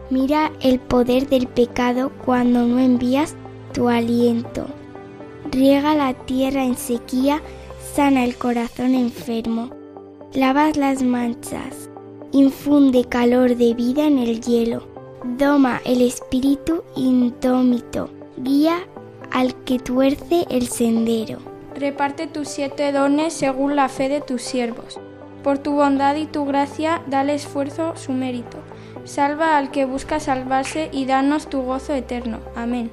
Mira 0.10 0.52
el 0.62 0.80
poder 0.80 1.30
del 1.30 1.48
pecado 1.48 2.12
cuando 2.26 2.66
no 2.66 2.80
envías 2.80 3.36
tu 3.74 3.90
aliento 3.90 4.66
riega 5.52 5.96
la 5.96 6.14
tierra 6.14 6.64
en 6.64 6.78
sequía, 6.78 7.42
sana 7.94 8.24
el 8.24 8.36
corazón 8.36 8.94
enfermo, 8.94 9.72
lavas 10.34 10.78
las 10.78 11.02
manchas, 11.02 11.90
infunde 12.32 13.06
calor 13.06 13.56
de 13.56 13.74
vida 13.74 14.06
en 14.06 14.20
el 14.20 14.42
hielo, 14.42 14.88
doma 15.38 15.82
el 15.86 16.02
espíritu 16.02 16.84
indómito, 16.96 18.10
guía 18.38 18.88
al 19.32 19.56
que 19.64 19.80
tuerce 19.80 20.46
el 20.50 20.68
sendero. 20.68 21.40
Reparte 21.76 22.28
tus 22.28 22.48
siete 22.48 22.92
dones 22.92 23.34
según 23.34 23.76
la 23.76 23.90
fe 23.90 24.10
de 24.10 24.22
tus 24.22 24.42
siervos. 24.42 25.00
Por 25.44 25.58
tu 25.58 25.74
bondad 25.74 26.16
y 26.16 26.26
tu 26.26 26.46
gracia, 26.46 27.02
dale 27.08 27.34
esfuerzo 27.34 27.96
su 27.96 28.12
mérito. 28.12 28.58
Salva 29.06 29.58
al 29.58 29.72
que 29.72 29.86
busca 29.86 30.20
salvarse 30.20 30.90
y 30.92 31.06
danos 31.06 31.50
tu 31.50 31.62
gozo 31.62 31.94
eterno. 31.94 32.40
Amén. 32.56 32.92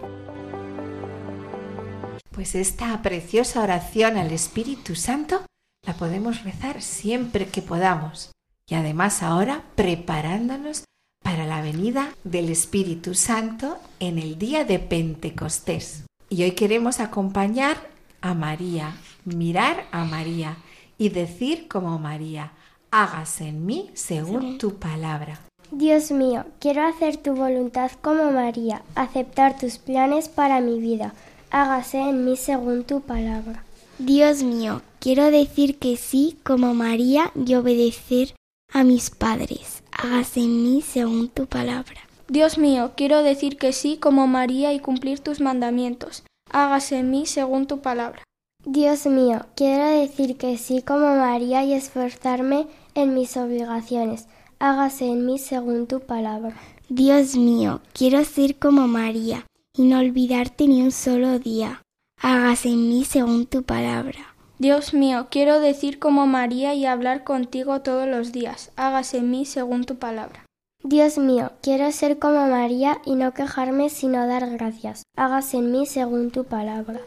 Pues 2.31 2.55
esta 2.55 3.03
preciosa 3.03 3.63
oración 3.63 4.17
al 4.17 4.31
Espíritu 4.31 4.95
Santo 4.95 5.43
la 5.87 5.95
podemos 5.95 6.45
rezar 6.45 6.83
siempre 6.83 7.47
que 7.47 7.63
podamos. 7.63 8.33
Y 8.69 8.75
además 8.75 9.23
ahora 9.23 9.63
preparándonos 9.75 10.85
para 11.23 11.47
la 11.47 11.61
venida 11.61 12.15
del 12.25 12.51
Espíritu 12.51 13.15
Santo 13.15 13.79
en 14.01 14.19
el 14.19 14.39
día 14.39 14.65
de 14.65 14.79
Pentecostés. 14.79 16.06
Y 16.29 16.43
hoy 16.43 16.53
queremos 16.53 17.01
acompañar 17.01 17.77
a 18.21 18.35
María, 18.35 18.97
mirar 19.25 19.85
a 19.93 20.05
María 20.05 20.57
y 20.99 21.11
decir 21.11 21.69
como 21.69 21.99
María, 21.99 22.53
hágase 22.91 23.49
en 23.49 23.67
mí 23.67 23.91
según 23.95 24.59
tu 24.59 24.75
palabra. 24.75 25.41
Dios 25.71 26.11
mío, 26.11 26.45
quiero 26.61 26.87
hacer 26.87 27.17
tu 27.17 27.35
voluntad 27.35 27.91
como 28.01 28.31
María, 28.31 28.83
aceptar 28.95 29.59
tus 29.59 29.79
planes 29.79 30.29
para 30.29 30.61
mi 30.61 30.81
vida 30.81 31.13
hágase 31.51 31.99
en 31.99 32.25
mí 32.25 32.37
según 32.37 32.85
tu 32.85 33.01
palabra. 33.01 33.65
Dios 33.99 34.43
mío, 34.43 34.83
quiero 35.01 35.31
decir 35.31 35.79
que 35.79 35.97
sí 35.97 36.39
como 36.45 36.75
María 36.75 37.33
y 37.35 37.55
obedecer 37.55 38.35
a 38.73 38.85
mis 38.85 39.11
padres. 39.11 39.83
Hágase 39.91 40.41
en 40.41 40.63
mí 40.63 40.83
según 40.83 41.29
tu 41.29 41.47
palabra. 41.47 42.06
Dios 42.29 42.59
mío, 42.59 42.93
quiero 42.97 43.23
decir 43.23 43.57
que 43.57 43.73
sí 43.73 43.99
como 43.99 44.27
María 44.27 44.73
y 44.73 44.81
cumplir 44.81 45.21
tus 45.21 45.41
mandamientos. 45.41 46.25
Hágase 46.51 46.99
en 46.99 47.11
mí 47.11 47.27
según 47.27 47.67
tu 47.67 47.81
palabra. 47.81 48.23
Dios 48.65 49.07
mío, 49.07 49.47
quiero 49.55 49.87
decir 49.87 50.37
que 50.37 50.59
sí 50.59 50.83
como 50.83 51.15
María 51.15 51.63
y 51.63 51.73
esforzarme 51.73 52.67
en 52.95 53.15
mis 53.15 53.37
obligaciones. 53.37 54.27
Hágase 54.59 55.07
en 55.07 55.25
mí 55.25 55.39
según 55.39 55.87
tu 55.87 56.01
palabra. 56.01 56.57
Dios 56.89 57.37
mío, 57.37 57.81
quiero 57.93 58.25
ser 58.25 58.59
como 58.59 58.89
María 58.89 59.47
y 59.77 59.83
no 59.83 60.01
olvidarte 60.01 60.67
ni 60.67 60.83
un 60.83 60.93
solo 60.93 61.39
día. 61.39 61.83
Hágase 62.21 62.71
en 62.71 62.89
mí 62.89 63.05
según 63.05 63.47
tu 63.47 63.63
palabra. 63.63 64.35
Dios 64.59 64.95
mío, 64.95 65.29
quiero 65.31 65.61
decir 65.61 65.99
como 65.99 66.27
María 66.27 66.75
y 66.75 66.87
hablar 66.87 67.23
contigo 67.23 67.83
todos 67.83 68.09
los 68.09 68.33
días. 68.33 68.73
Hágase 68.75 69.19
en 69.19 69.31
mí 69.31 69.45
según 69.45 69.85
tu 69.85 69.97
palabra. 69.97 70.46
Dios 70.83 71.19
mío, 71.19 71.53
quiero 71.63 71.91
ser 71.91 72.19
como 72.19 72.47
María 72.47 72.99
y 73.05 73.15
no 73.15 73.33
quejarme 73.33 73.89
sino 73.91 74.27
dar 74.27 74.49
gracias. 74.51 75.03
Hágase 75.17 75.57
en 75.57 75.73
mí 75.73 75.87
según 75.87 76.31
tu 76.31 76.45
palabra. 76.45 77.01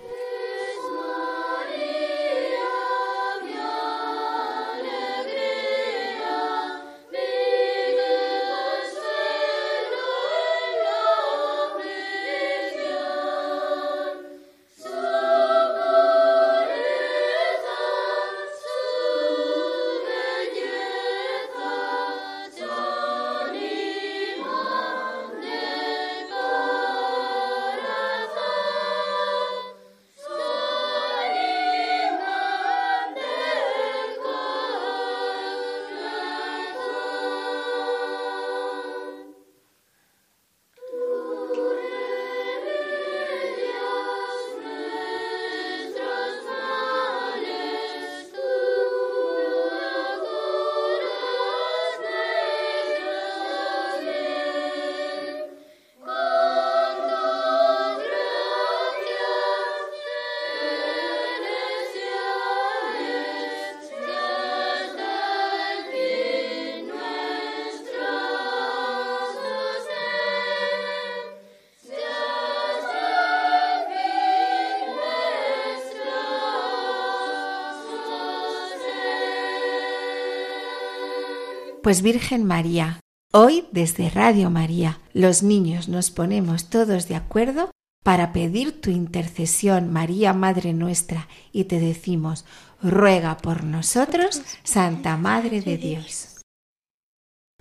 Pues 81.90 82.04
Virgen 82.04 82.46
María, 82.46 83.00
hoy 83.34 83.66
desde 83.72 84.12
Radio 84.12 84.52
María, 84.52 85.00
los 85.12 85.42
niños 85.42 85.90
nos 85.90 86.12
ponemos 86.12 86.70
todos 86.70 87.08
de 87.08 87.16
acuerdo 87.16 87.72
para 88.04 88.32
pedir 88.32 88.80
tu 88.80 88.92
intercesión, 88.92 89.92
María 89.92 90.34
Madre 90.34 90.74
nuestra, 90.74 91.28
y 91.52 91.64
te 91.64 91.80
decimos, 91.80 92.46
ruega 92.84 93.38
por 93.38 93.64
nosotros, 93.64 94.40
Santa 94.64 95.18
Madre 95.18 95.62
de 95.62 95.78
Dios. 95.78 96.44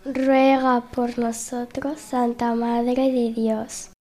Ruega 0.05 0.83
por 0.91 1.19
nosotros, 1.19 1.99
Santa 1.99 2.55
Madre 2.55 3.11
de 3.11 3.33
Dios. 3.33 3.93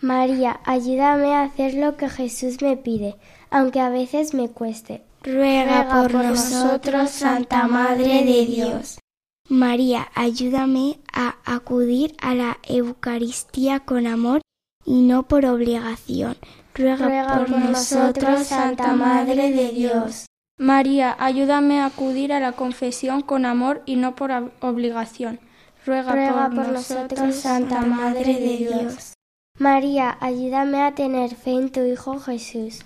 María, 0.00 0.60
ayúdame 0.64 1.34
a 1.34 1.42
hacer 1.42 1.74
lo 1.74 1.96
que 1.96 2.08
Jesús 2.08 2.62
me 2.62 2.76
pide, 2.76 3.16
aunque 3.50 3.80
a 3.80 3.88
veces 3.88 4.32
me 4.32 4.48
cueste. 4.48 5.02
Ruega 5.24 5.88
por 5.88 6.14
nosotros, 6.14 7.10
Santa 7.10 7.66
Madre 7.66 8.24
de 8.24 8.46
Dios. 8.46 9.00
María, 9.48 10.08
ayúdame 10.14 11.00
a 11.10 11.36
acudir 11.46 12.14
a 12.20 12.34
la 12.34 12.58
Eucaristía 12.64 13.80
con 13.80 14.06
amor 14.06 14.42
y 14.84 15.00
no 15.00 15.26
por 15.26 15.46
obligación. 15.46 16.36
Ruega, 16.74 17.38
por 17.38 17.50
nosotros, 17.50 18.46
Santa 18.46 18.92
Madre 18.92 19.50
de 19.50 19.70
Dios. 19.70 20.26
María, 20.58 21.16
ayúdame 21.18 21.80
a 21.80 21.86
acudir 21.86 22.32
a 22.34 22.40
la 22.40 22.52
confesión 22.52 23.22
con 23.22 23.46
amor 23.46 23.82
y 23.86 23.96
no 23.96 24.14
por 24.14 24.30
obligación. 24.60 25.40
Ruega, 25.86 26.50
por, 26.54 26.68
nosotros, 26.68 27.34
Santa 27.34 27.80
Madre 27.80 28.34
de 28.34 28.56
Dios. 28.58 29.14
María, 29.58 30.18
ayúdame 30.20 30.82
a 30.82 30.94
tener 30.94 31.34
fe 31.34 31.52
en 31.52 31.72
tu 31.72 31.80
Hijo 31.80 32.20
Jesús. 32.20 32.84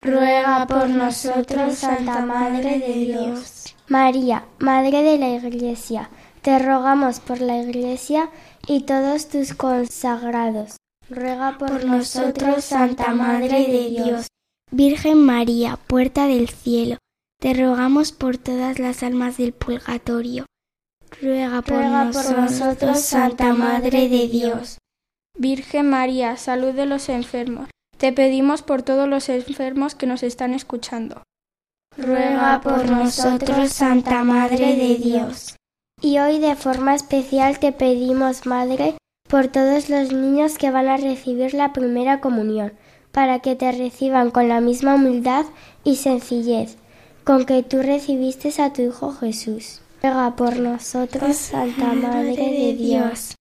Ruega 0.00 0.64
por 0.68 0.88
nosotros, 0.88 1.74
Santa 1.74 2.24
Madre 2.24 2.78
de 2.78 2.92
Dios. 2.94 3.74
María, 3.88 4.44
Madre 4.60 5.02
de 5.02 5.18
la 5.18 5.28
Iglesia, 5.30 6.08
te 6.42 6.58
rogamos 6.60 7.18
por 7.18 7.40
la 7.40 7.58
Iglesia 7.58 8.30
y 8.68 8.82
todos 8.82 9.28
tus 9.28 9.54
consagrados. 9.54 10.76
Ruega 11.10 11.58
por, 11.58 11.84
nosotros, 11.84 12.64
Santa 12.64 13.12
Madre 13.12 13.66
de 13.66 13.90
Dios. 13.90 14.28
Virgen 14.70 15.18
María, 15.18 15.76
puerta 15.88 16.26
del 16.26 16.48
cielo, 16.48 16.98
te 17.40 17.54
rogamos 17.54 18.12
por 18.12 18.38
todas 18.38 18.78
las 18.78 19.02
almas 19.02 19.36
del 19.36 19.52
purgatorio. 19.52 20.46
Ruega 21.20 21.62
por, 21.62 21.82
por 22.12 22.38
nosotros, 22.38 23.00
Santa 23.00 23.52
Madre 23.52 24.08
de 24.08 24.28
Dios. 24.28 24.78
Virgen 25.36 25.90
María, 25.90 26.36
salud 26.36 26.72
de 26.72 26.86
los 26.86 27.08
enfermos. 27.08 27.68
Te 27.98 28.12
pedimos 28.12 28.62
por 28.62 28.82
todos 28.82 29.08
los 29.08 29.28
enfermos 29.28 29.96
que 29.96 30.06
nos 30.06 30.22
están 30.22 30.54
escuchando. 30.54 31.22
Ruega 31.96 32.60
por 32.62 32.88
nosotros, 32.88 33.72
Santa 33.72 34.22
Madre 34.22 34.76
de 34.76 34.94
Dios. 34.94 35.56
Y 36.00 36.18
hoy 36.18 36.38
de 36.38 36.54
forma 36.54 36.94
especial 36.94 37.58
te 37.58 37.72
pedimos, 37.72 38.46
Madre, 38.46 38.94
por 39.28 39.48
todos 39.48 39.90
los 39.90 40.12
niños 40.12 40.58
que 40.58 40.70
van 40.70 40.86
a 40.86 40.96
recibir 40.96 41.54
la 41.54 41.72
primera 41.72 42.20
comunión, 42.20 42.72
para 43.10 43.40
que 43.40 43.56
te 43.56 43.72
reciban 43.72 44.30
con 44.30 44.48
la 44.48 44.60
misma 44.60 44.94
humildad 44.94 45.46
y 45.82 45.96
sencillez 45.96 46.76
con 47.24 47.44
que 47.44 47.62
tú 47.62 47.82
recibiste 47.82 48.50
a 48.62 48.72
tu 48.72 48.80
Hijo 48.80 49.12
Jesús. 49.12 49.80
Ruega 50.02 50.36
por 50.36 50.56
nosotros, 50.60 51.36
Santa 51.36 51.92
Madre 51.94 52.36
de 52.36 52.74
Dios. 52.74 53.34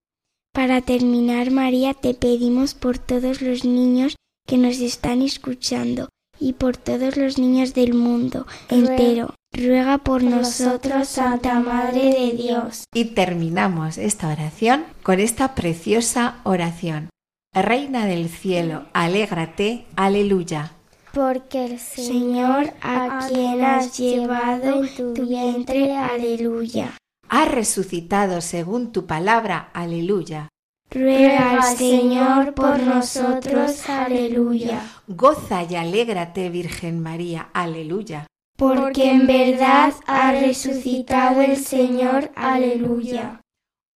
Para 0.52 0.82
terminar, 0.82 1.52
María, 1.52 1.93
te 1.93 2.15
pedimos 2.15 2.74
por 2.74 2.98
todos 2.98 3.41
los 3.41 3.63
niños 3.63 4.15
que 4.47 4.57
nos 4.57 4.79
están 4.79 5.21
escuchando 5.21 6.10
y 6.39 6.53
por 6.53 6.77
todos 6.77 7.17
los 7.17 7.38
niños 7.38 7.75
del 7.75 7.93
mundo 7.93 8.47
entero. 8.69 9.36
Ruega 9.53 9.99
por 9.99 10.23
nosotros, 10.23 11.07
Santa 11.07 11.60
Madre 11.60 12.13
de 12.13 12.31
Dios. 12.31 12.83
Y 12.93 13.05
terminamos 13.05 13.97
esta 13.97 14.29
oración 14.29 14.86
con 15.03 15.19
esta 15.19 15.53
preciosa 15.53 16.38
oración. 16.43 17.10
Reina 17.53 18.05
del 18.05 18.29
cielo, 18.29 18.86
alégrate, 18.93 19.86
aleluya. 19.95 20.73
Porque 21.13 21.65
el 21.65 21.79
Señor 21.79 22.73
a 22.81 23.27
quien 23.27 23.63
has 23.63 23.97
llevado 23.97 24.83
en 24.83 24.95
tu 24.95 25.27
vientre, 25.27 25.95
aleluya 25.95 26.97
ha 27.29 27.45
resucitado 27.45 28.41
según 28.41 28.91
tu 28.91 29.05
palabra. 29.05 29.69
Aleluya. 29.73 30.49
Ruega 30.89 31.52
al 31.52 31.78
Señor 31.78 32.54
por 32.54 32.80
nosotros. 32.80 33.89
Aleluya. 33.89 34.82
Goza 35.08 35.63
y 35.63 35.76
alégrate, 35.76 36.50
Virgen 36.50 37.02
María. 37.02 37.50
Aleluya. 37.54 38.26
Porque 38.58 39.12
en 39.12 39.28
verdad 39.28 39.93
ha 40.08 40.32
resucitado 40.32 41.41
el 41.41 41.58
Señor. 41.58 42.32
Aleluya. 42.36 43.41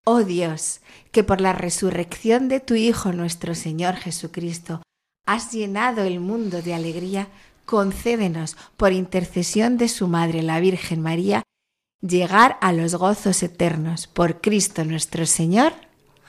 Oh 0.05 0.23
Dios, 0.23 0.81
que 1.11 1.23
por 1.23 1.41
la 1.41 1.53
resurrección 1.53 2.49
de 2.49 2.59
tu 2.59 2.73
Hijo 2.73 3.13
nuestro 3.13 3.55
Señor 3.55 3.95
Jesucristo 3.95 4.81
has 5.25 5.51
llenado 5.51 6.03
el 6.03 6.19
mundo 6.19 6.61
de 6.61 6.73
alegría, 6.73 7.27
concédenos, 7.65 8.57
por 8.75 8.91
intercesión 8.91 9.77
de 9.77 9.87
su 9.87 10.07
Madre 10.07 10.41
la 10.41 10.59
Virgen 10.59 11.01
María, 11.01 11.43
llegar 12.01 12.57
a 12.61 12.73
los 12.73 12.95
gozos 12.95 13.43
eternos 13.43 14.07
por 14.07 14.41
Cristo 14.41 14.83
nuestro 14.83 15.25
Señor. 15.25 15.73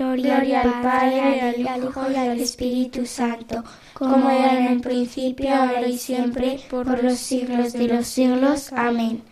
Gloria, 0.00 0.62
al 0.62 0.80
Padre, 0.80 1.40
al 1.68 1.84
Hijo 1.84 2.10
y 2.10 2.16
al 2.16 2.40
Espíritu 2.40 3.04
Santo, 3.04 3.62
como 3.92 4.30
era 4.30 4.58
en 4.58 4.66
el 4.68 4.80
principio, 4.80 5.54
ahora 5.54 5.86
y 5.86 5.98
siempre, 5.98 6.58
por 6.70 7.04
los 7.04 7.18
siglos 7.18 7.74
de 7.74 7.86
los 7.86 8.06
siglos. 8.06 8.72
Amén. 8.72 9.22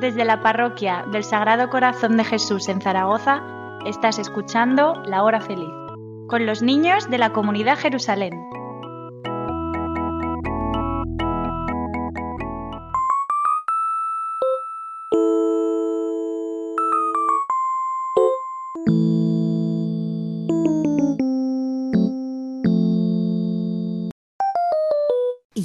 Desde 0.00 0.26
la 0.26 0.42
parroquia 0.42 1.06
del 1.12 1.24
Sagrado 1.24 1.70
Corazón 1.70 2.18
de 2.18 2.24
Jesús 2.24 2.68
en 2.68 2.82
Zaragoza, 2.82 3.42
estás 3.86 4.18
escuchando 4.18 4.92
La 5.06 5.22
Hora 5.22 5.40
Feliz, 5.40 5.72
con 6.28 6.44
los 6.44 6.60
niños 6.60 7.08
de 7.08 7.16
la 7.16 7.32
comunidad 7.32 7.78
Jerusalén. 7.78 8.34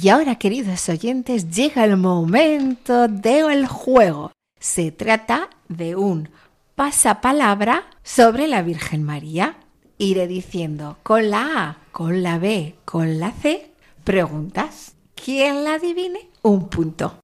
Y 0.06 0.08
ahora, 0.08 0.36
queridos 0.36 0.88
oyentes, 0.88 1.50
llega 1.50 1.84
el 1.84 1.96
momento 1.96 3.08
del 3.08 3.66
juego. 3.66 4.30
Se 4.60 4.92
trata 4.92 5.50
de 5.68 5.96
un 5.96 6.28
pasapalabra 6.76 7.90
sobre 8.04 8.46
la 8.46 8.62
Virgen 8.62 9.02
María. 9.02 9.56
Iré 9.98 10.28
diciendo 10.28 10.96
con 11.02 11.30
la 11.30 11.40
A, 11.56 11.78
con 11.90 12.22
la 12.22 12.38
B, 12.38 12.76
con 12.84 13.18
la 13.18 13.32
C, 13.32 13.72
preguntas. 14.04 14.94
¿Quién 15.16 15.64
la 15.64 15.74
adivine? 15.74 16.30
Un 16.42 16.68
punto. 16.68 17.18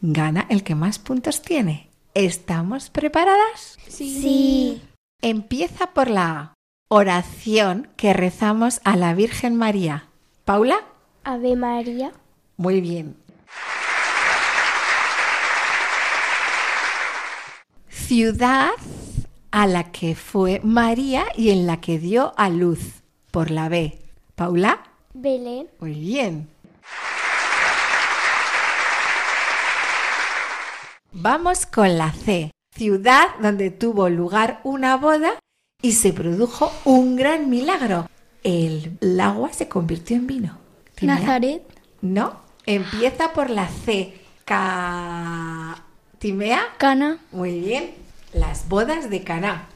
Gana 0.00 0.46
el 0.48 0.62
que 0.62 0.76
más 0.76 1.00
puntos 1.00 1.42
tiene. 1.42 1.90
¿Estamos 2.14 2.88
preparadas? 2.90 3.78
Sí. 3.88 4.80
Empieza 5.20 5.88
por 5.88 6.08
la 6.08 6.30
A. 6.30 6.54
Oración 6.88 7.88
que 7.96 8.12
rezamos 8.12 8.80
a 8.84 8.96
la 8.96 9.12
Virgen 9.12 9.56
María. 9.56 10.06
Paula. 10.44 10.84
Ave 11.24 11.56
María. 11.56 12.12
Muy 12.56 12.80
bien. 12.80 13.16
Ciudad 17.88 18.70
a 19.50 19.66
la 19.66 19.92
que 19.92 20.14
fue 20.14 20.60
María 20.64 21.24
y 21.36 21.50
en 21.50 21.66
la 21.66 21.80
que 21.80 21.98
dio 21.98 22.34
a 22.36 22.48
luz 22.48 23.02
por 23.30 23.50
la 23.50 23.68
B. 23.68 23.98
Paula. 24.34 24.82
Belén. 25.14 25.68
Muy 25.78 25.94
bien. 25.94 26.48
Vamos 31.12 31.66
con 31.66 31.96
la 31.98 32.12
C. 32.12 32.50
Ciudad 32.74 33.28
donde 33.40 33.70
tuvo 33.70 34.08
lugar 34.08 34.60
una 34.64 34.96
boda 34.96 35.38
y 35.82 35.92
se 35.92 36.12
produjo 36.12 36.72
un 36.84 37.16
gran 37.16 37.50
milagro. 37.50 38.08
El 38.42 38.98
agua 39.20 39.52
se 39.52 39.68
convirtió 39.68 40.16
en 40.16 40.26
vino. 40.26 40.61
Nazaret. 41.02 41.62
No, 42.00 42.40
empieza 42.66 43.32
por 43.32 43.50
la 43.50 43.68
C. 43.68 44.20
Ca... 44.44 45.82
¿Timea? 46.18 46.62
Cana. 46.78 47.18
Muy 47.32 47.60
bien. 47.60 47.94
Las 48.32 48.68
bodas 48.68 49.10
de 49.10 49.22
Cana. 49.22 49.68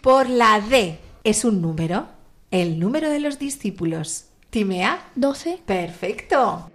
Por 0.00 0.28
la 0.28 0.60
D 0.60 0.98
es 1.24 1.44
un 1.44 1.60
número. 1.60 2.06
El 2.50 2.78
número 2.78 3.10
de 3.10 3.20
los 3.20 3.38
discípulos. 3.38 4.26
Timea. 4.50 5.00
12. 5.14 5.60
Perfecto. 5.66 6.70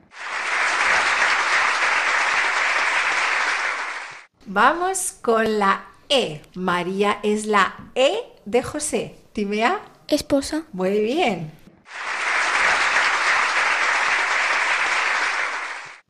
Vamos 4.46 5.16
con 5.22 5.60
la 5.60 5.86
E. 6.08 6.42
María 6.54 7.20
es 7.24 7.46
la 7.46 7.74
E 7.96 8.20
de 8.46 8.62
José. 8.62 9.25
Timea. 9.36 9.82
Esposa. 10.08 10.64
Muy 10.72 10.98
bien. 11.02 11.52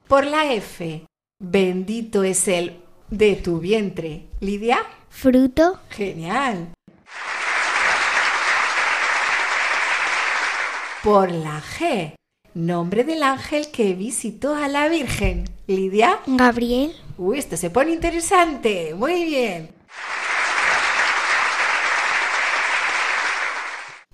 Por 0.07 0.27
la 0.27 0.53
F. 0.53 1.07
Bendito 1.39 2.23
es 2.23 2.47
el 2.47 2.79
de 3.09 3.35
tu 3.37 3.57
vientre. 3.57 4.27
Lidia. 4.41 4.77
Fruto. 5.09 5.79
Genial. 5.89 6.67
Por 11.03 11.31
la 11.31 11.63
G. 11.63 12.13
Nombre 12.53 13.03
del 13.05 13.23
ángel 13.23 13.71
que 13.71 13.95
visitó 13.95 14.53
a 14.53 14.67
la 14.67 14.87
Virgen. 14.87 15.49
Lidia. 15.65 16.19
Gabriel. 16.27 16.95
Uy, 17.17 17.39
esto 17.39 17.57
se 17.57 17.71
pone 17.71 17.91
interesante. 17.91 18.93
Muy 18.93 19.25
bien. 19.25 19.71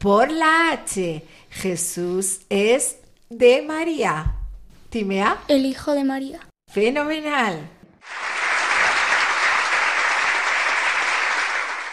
Por 0.02 0.32
la 0.32 0.72
H. 0.72 1.24
Jesús 1.52 2.40
es 2.50 2.98
de 3.30 3.62
María. 3.62 4.34
Timea. 4.90 5.44
El 5.48 5.64
hijo 5.68 5.94
de 5.94 6.04
María. 6.04 6.40
Fenomenal. 6.74 7.70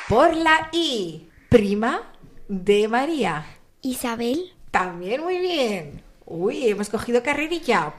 Por 0.09 0.35
la 0.35 0.71
I. 0.73 1.29
Prima 1.51 2.11
de 2.49 2.89
María. 2.89 3.45
Isabel. 3.83 4.55
También 4.71 5.23
muy 5.23 5.37
bien. 5.37 6.03
Uy, 6.25 6.67
hemos 6.67 6.89
cogido 6.89 7.23
carrerilla. 7.23 7.93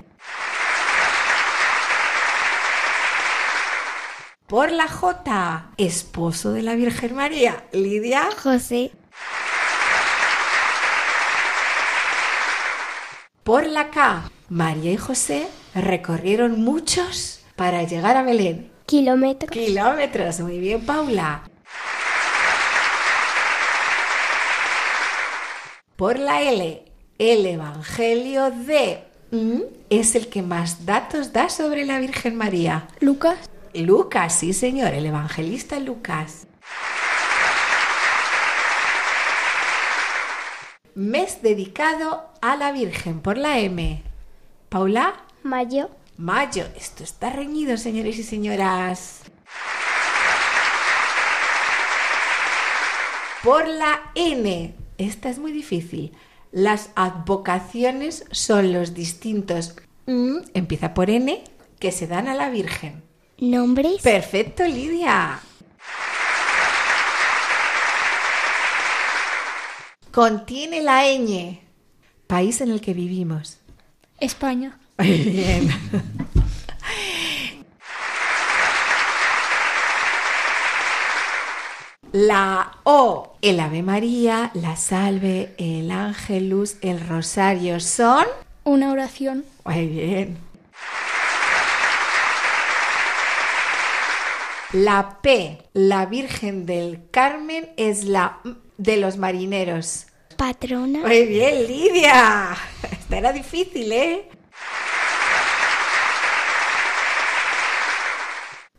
Por 4.47 4.72
la 4.72 4.88
J. 4.88 5.70
Esposo 5.78 6.51
de 6.51 6.64
la 6.64 6.74
Virgen 6.74 7.14
María. 7.14 7.68
Lidia. 7.72 8.28
José. 8.41 8.91
Por 13.43 13.65
la 13.65 13.89
K. 13.89 14.29
María 14.49 14.91
y 14.91 14.97
José 14.97 15.47
recorrieron 15.73 16.61
muchos 16.61 17.41
para 17.55 17.83
llegar 17.83 18.17
a 18.17 18.23
Belén. 18.23 18.71
Kilómetros. 18.85 19.51
Kilómetros. 19.51 20.39
Muy 20.41 20.59
bien, 20.59 20.85
Paula. 20.85 21.43
Por 25.95 26.19
la 26.19 26.41
L. 26.41 26.85
El 27.17 27.45
Evangelio 27.45 28.51
de... 28.51 29.03
¿Mm? 29.31 29.61
Es 29.89 30.15
el 30.15 30.27
que 30.27 30.41
más 30.41 30.85
datos 30.85 31.33
da 31.33 31.49
sobre 31.49 31.85
la 31.85 31.99
Virgen 31.99 32.35
María. 32.35 32.87
Lucas. 32.99 33.49
Lucas, 33.73 34.33
sí 34.33 34.53
señor, 34.53 34.93
el 34.93 35.05
evangelista 35.05 35.79
Lucas. 35.79 36.47
Mes 41.00 41.41
dedicado 41.41 42.30
a 42.41 42.58
la 42.58 42.74
Virgen 42.74 43.22
por 43.22 43.38
la 43.38 43.60
M. 43.60 44.04
Paula. 44.68 45.14
Mayo. 45.43 45.89
Mayo. 46.18 46.66
Esto 46.76 47.06
está 47.06 47.30
reñido, 47.30 47.78
señores 47.78 48.18
y 48.18 48.24
señoras. 48.24 49.22
Por 53.45 53.66
la 53.66 54.12
N. 54.14 54.76
Esta 54.97 55.30
es 55.30 55.39
muy 55.39 55.54
difícil. 55.54 56.12
Las 56.52 56.89
advocaciones 56.95 58.26
son 58.32 58.74
los 58.74 58.93
distintos, 58.93 59.78
mm, 60.06 60.39
empieza 60.54 60.93
por 60.93 61.10
N, 61.10 61.41
que 61.80 61.93
se 61.93 62.08
dan 62.08 62.28
a 62.28 62.36
la 62.36 62.50
Virgen. 62.50 63.04
¿Nombres? 63.38 64.02
Perfecto, 64.02 64.68
Lidia. 64.68 65.39
Contiene 70.20 70.82
la 70.82 71.05
ñ. 71.05 71.61
País 72.28 72.59
en 72.59 72.72
el 72.72 72.82
que 72.82 72.93
vivimos. 72.93 73.59
España. 74.20 74.78
Muy 74.97 75.13
bien. 75.13 75.70
La 82.11 82.80
O, 82.84 83.38
el 83.41 83.61
Ave 83.61 83.82
María, 83.82 84.51
la 84.55 84.76
Salve, 84.76 85.55
el 85.57 85.89
Ángelus, 85.89 86.76
el 86.82 86.99
Rosario 87.07 87.80
son. 87.80 88.26
Una 88.65 88.91
oración. 88.91 89.45
Muy 89.63 89.88
bien. 89.88 90.38
La 94.74 95.22
P, 95.22 95.63
la 95.72 96.05
Virgen 96.07 96.65
del 96.65 97.09
Carmen, 97.09 97.70
es 97.78 98.03
la 98.03 98.39
de 98.78 98.97
los 98.97 99.15
marineros. 99.15 100.07
Patrona. 100.39 100.99
Muy 100.99 101.25
bien, 101.25 101.67
Lidia. 101.67 102.55
Esta 102.89 103.17
era 103.17 103.33
difícil, 103.33 103.91
¿eh? 103.91 104.29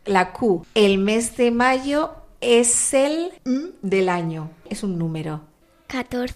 La 0.05 0.33
Q, 0.33 0.65
el 0.73 0.97
mes 0.97 1.37
de 1.37 1.51
mayo 1.51 2.15
es 2.41 2.95
el 2.95 3.33
M 3.45 3.73
del 3.83 4.09
año. 4.09 4.49
Es 4.71 4.81
un 4.81 4.97
número. 4.97 5.41
14. 5.85 6.33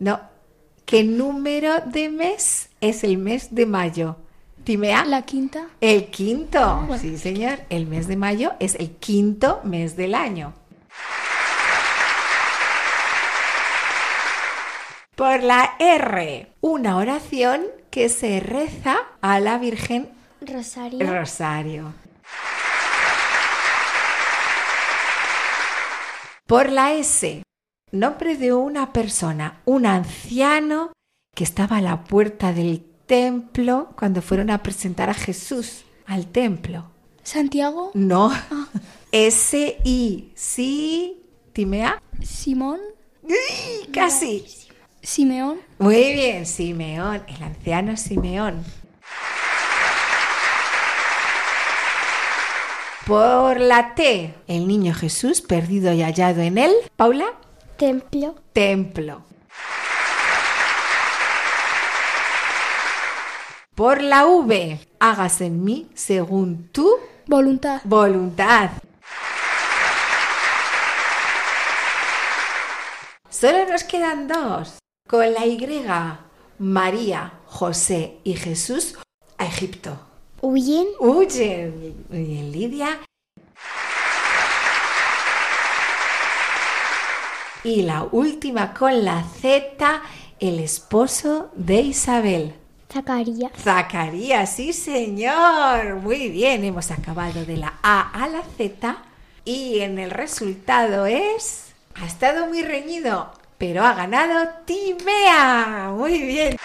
No. 0.00 0.18
¿Qué 0.84 1.04
número 1.04 1.74
de 1.86 2.08
mes 2.08 2.70
es 2.80 3.04
el 3.04 3.16
mes 3.16 3.54
de 3.54 3.64
mayo? 3.64 4.16
Timea. 4.64 5.04
La 5.04 5.22
quinta. 5.22 5.68
El 5.80 6.06
quinto. 6.10 6.82
bueno. 6.88 6.98
Sí, 7.00 7.16
señor. 7.16 7.60
El 7.70 7.86
mes 7.86 8.08
de 8.08 8.16
mayo 8.16 8.54
es 8.58 8.74
el 8.74 8.90
quinto 8.96 9.60
mes 9.62 9.96
del 9.96 10.16
año. 10.16 10.52
Por 15.18 15.42
la 15.42 15.74
R, 15.80 16.46
una 16.60 16.96
oración 16.96 17.62
que 17.90 18.08
se 18.08 18.38
reza 18.38 18.98
a 19.20 19.40
la 19.40 19.58
Virgen 19.58 20.08
Rosario. 20.40 21.04
Rosario. 21.12 21.92
Por 26.46 26.70
la 26.70 26.92
S, 26.92 27.42
nombre 27.90 28.36
de 28.36 28.52
una 28.52 28.92
persona, 28.92 29.60
un 29.64 29.86
anciano 29.86 30.92
que 31.34 31.42
estaba 31.42 31.78
a 31.78 31.82
la 31.82 32.04
puerta 32.04 32.52
del 32.52 32.84
templo 33.06 33.88
cuando 33.98 34.22
fueron 34.22 34.50
a 34.50 34.62
presentar 34.62 35.10
a 35.10 35.14
Jesús 35.14 35.84
al 36.06 36.28
templo. 36.28 36.92
Santiago. 37.24 37.90
No. 37.94 38.32
S-I. 39.10 40.32
Sí. 40.36 41.24
Timea. 41.52 42.00
Simón. 42.22 42.78
Casi. 43.92 44.67
Simeón. 45.02 45.60
Muy 45.78 46.12
bien, 46.12 46.46
Simeón, 46.46 47.22
el 47.28 47.42
anciano 47.42 47.96
Simeón. 47.96 48.64
Por 53.06 53.58
la 53.60 53.94
T, 53.94 54.34
el 54.48 54.68
niño 54.68 54.92
Jesús 54.92 55.40
perdido 55.40 55.92
y 55.94 56.02
hallado 56.02 56.42
en 56.42 56.58
él. 56.58 56.72
Paula, 56.96 57.32
Templo. 57.78 58.34
templo. 58.52 59.22
Por 63.74 64.02
la 64.02 64.26
V, 64.26 64.78
hágase 64.98 65.46
en 65.46 65.64
mí 65.64 65.88
según 65.94 66.68
tu 66.72 66.90
Voluntad. 67.26 67.80
voluntad. 67.84 68.70
Solo 73.30 73.66
nos 73.70 73.84
quedan 73.84 74.26
dos. 74.26 74.78
Con 75.08 75.32
la 75.32 75.46
Y, 75.46 75.58
María, 76.58 77.32
José 77.46 78.18
y 78.24 78.34
Jesús 78.34 78.98
a 79.38 79.46
Egipto. 79.46 79.98
Huyen. 80.42 80.86
Huyen. 81.00 82.04
Muy 82.10 82.24
bien, 82.24 82.52
Lidia. 82.52 83.00
Y 87.64 87.82
la 87.84 88.06
última 88.12 88.74
con 88.74 89.02
la 89.02 89.24
Z, 89.24 90.02
el 90.40 90.60
esposo 90.60 91.52
de 91.54 91.80
Isabel. 91.80 92.54
Zacarías. 92.92 93.52
Zacarías, 93.56 94.56
sí 94.56 94.74
señor. 94.74 95.96
Muy 96.02 96.28
bien, 96.28 96.64
hemos 96.64 96.90
acabado 96.90 97.46
de 97.46 97.56
la 97.56 97.78
A 97.82 98.10
a 98.10 98.28
la 98.28 98.42
Z 98.58 98.98
y 99.46 99.78
en 99.78 99.98
el 99.98 100.10
resultado 100.10 101.06
es... 101.06 101.64
Ha 101.94 102.06
estado 102.06 102.46
muy 102.46 102.62
reñido, 102.62 103.32
pero 103.58 103.84
ha 103.84 103.92
ganado 103.94 104.48
Timea. 104.64 105.90
Muy 105.94 106.18
bien. 106.22 106.56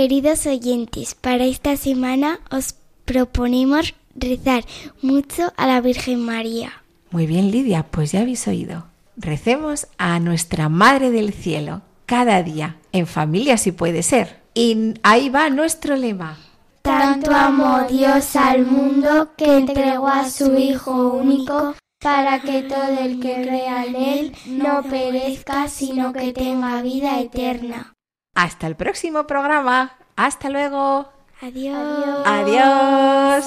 Queridos 0.00 0.46
oyentes, 0.46 1.16
para 1.16 1.44
esta 1.44 1.76
semana 1.76 2.38
os 2.52 2.76
proponemos 3.04 3.96
rezar 4.14 4.62
mucho 5.02 5.52
a 5.56 5.66
la 5.66 5.80
Virgen 5.80 6.20
María. 6.20 6.70
Muy 7.10 7.26
bien, 7.26 7.50
Lidia, 7.50 7.82
pues 7.82 8.12
ya 8.12 8.20
habéis 8.20 8.46
oído. 8.46 8.84
Recemos 9.16 9.88
a 9.98 10.20
nuestra 10.20 10.68
Madre 10.68 11.10
del 11.10 11.32
Cielo 11.32 11.82
cada 12.06 12.44
día, 12.44 12.76
en 12.92 13.08
familia 13.08 13.56
si 13.56 13.72
puede 13.72 14.04
ser. 14.04 14.40
Y 14.54 14.94
ahí 15.02 15.30
va 15.30 15.50
nuestro 15.50 15.96
lema. 15.96 16.38
Tanto 16.82 17.32
amó 17.32 17.80
Dios 17.90 18.36
al 18.36 18.66
mundo 18.66 19.30
que 19.36 19.56
entregó 19.56 20.06
a 20.06 20.30
su 20.30 20.56
Hijo 20.56 21.08
único 21.14 21.74
para 22.00 22.38
que 22.38 22.62
todo 22.62 23.00
el 23.00 23.18
que 23.18 23.42
crea 23.42 23.84
en 23.84 23.96
Él 23.96 24.36
no 24.46 24.80
perezca, 24.84 25.66
sino 25.66 26.12
que 26.12 26.32
tenga 26.32 26.82
vida 26.82 27.18
eterna. 27.18 27.96
Hasta 28.38 28.68
el 28.68 28.76
próximo 28.76 29.26
programa. 29.26 29.98
Hasta 30.14 30.48
luego. 30.48 31.08
Adiós. 31.40 32.22
Adiós. 32.24 33.44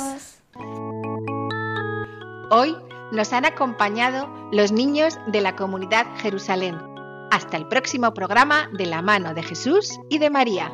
Hoy 2.50 2.76
nos 3.14 3.32
han 3.32 3.46
acompañado 3.46 4.28
los 4.52 4.74
niños 4.74 5.18
de 5.28 5.40
la 5.40 5.56
comunidad 5.56 6.06
Jerusalén. 6.18 6.78
Hasta 7.32 7.56
el 7.56 7.70
próximo 7.70 8.14
programa 8.14 8.68
de 8.74 8.86
la 8.86 9.02
mano 9.02 9.34
de 9.34 9.44
Jesús 9.44 9.98
y 10.10 10.18
de 10.18 10.30
María. 10.30 10.74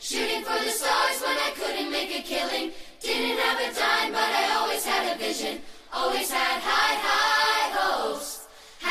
Shooting 0.00 0.44
for 0.44 0.58
the 0.62 0.70
stars 0.70 1.20
when 1.22 1.36
I 1.38 1.50
couldn't 1.58 1.90
make 1.90 2.14
a 2.14 2.22
killing. 2.22 2.70
Didn't 3.02 3.40
have 3.40 3.58
a 3.58 3.72
dime, 3.74 4.12
but 4.12 4.30
I 4.30 4.54
always 4.60 4.84
had 4.86 5.12
a 5.12 5.18
vision. 5.18 5.58
Always 5.92 6.30
had 6.30 6.60
high, 6.60 6.94
high 7.02 7.33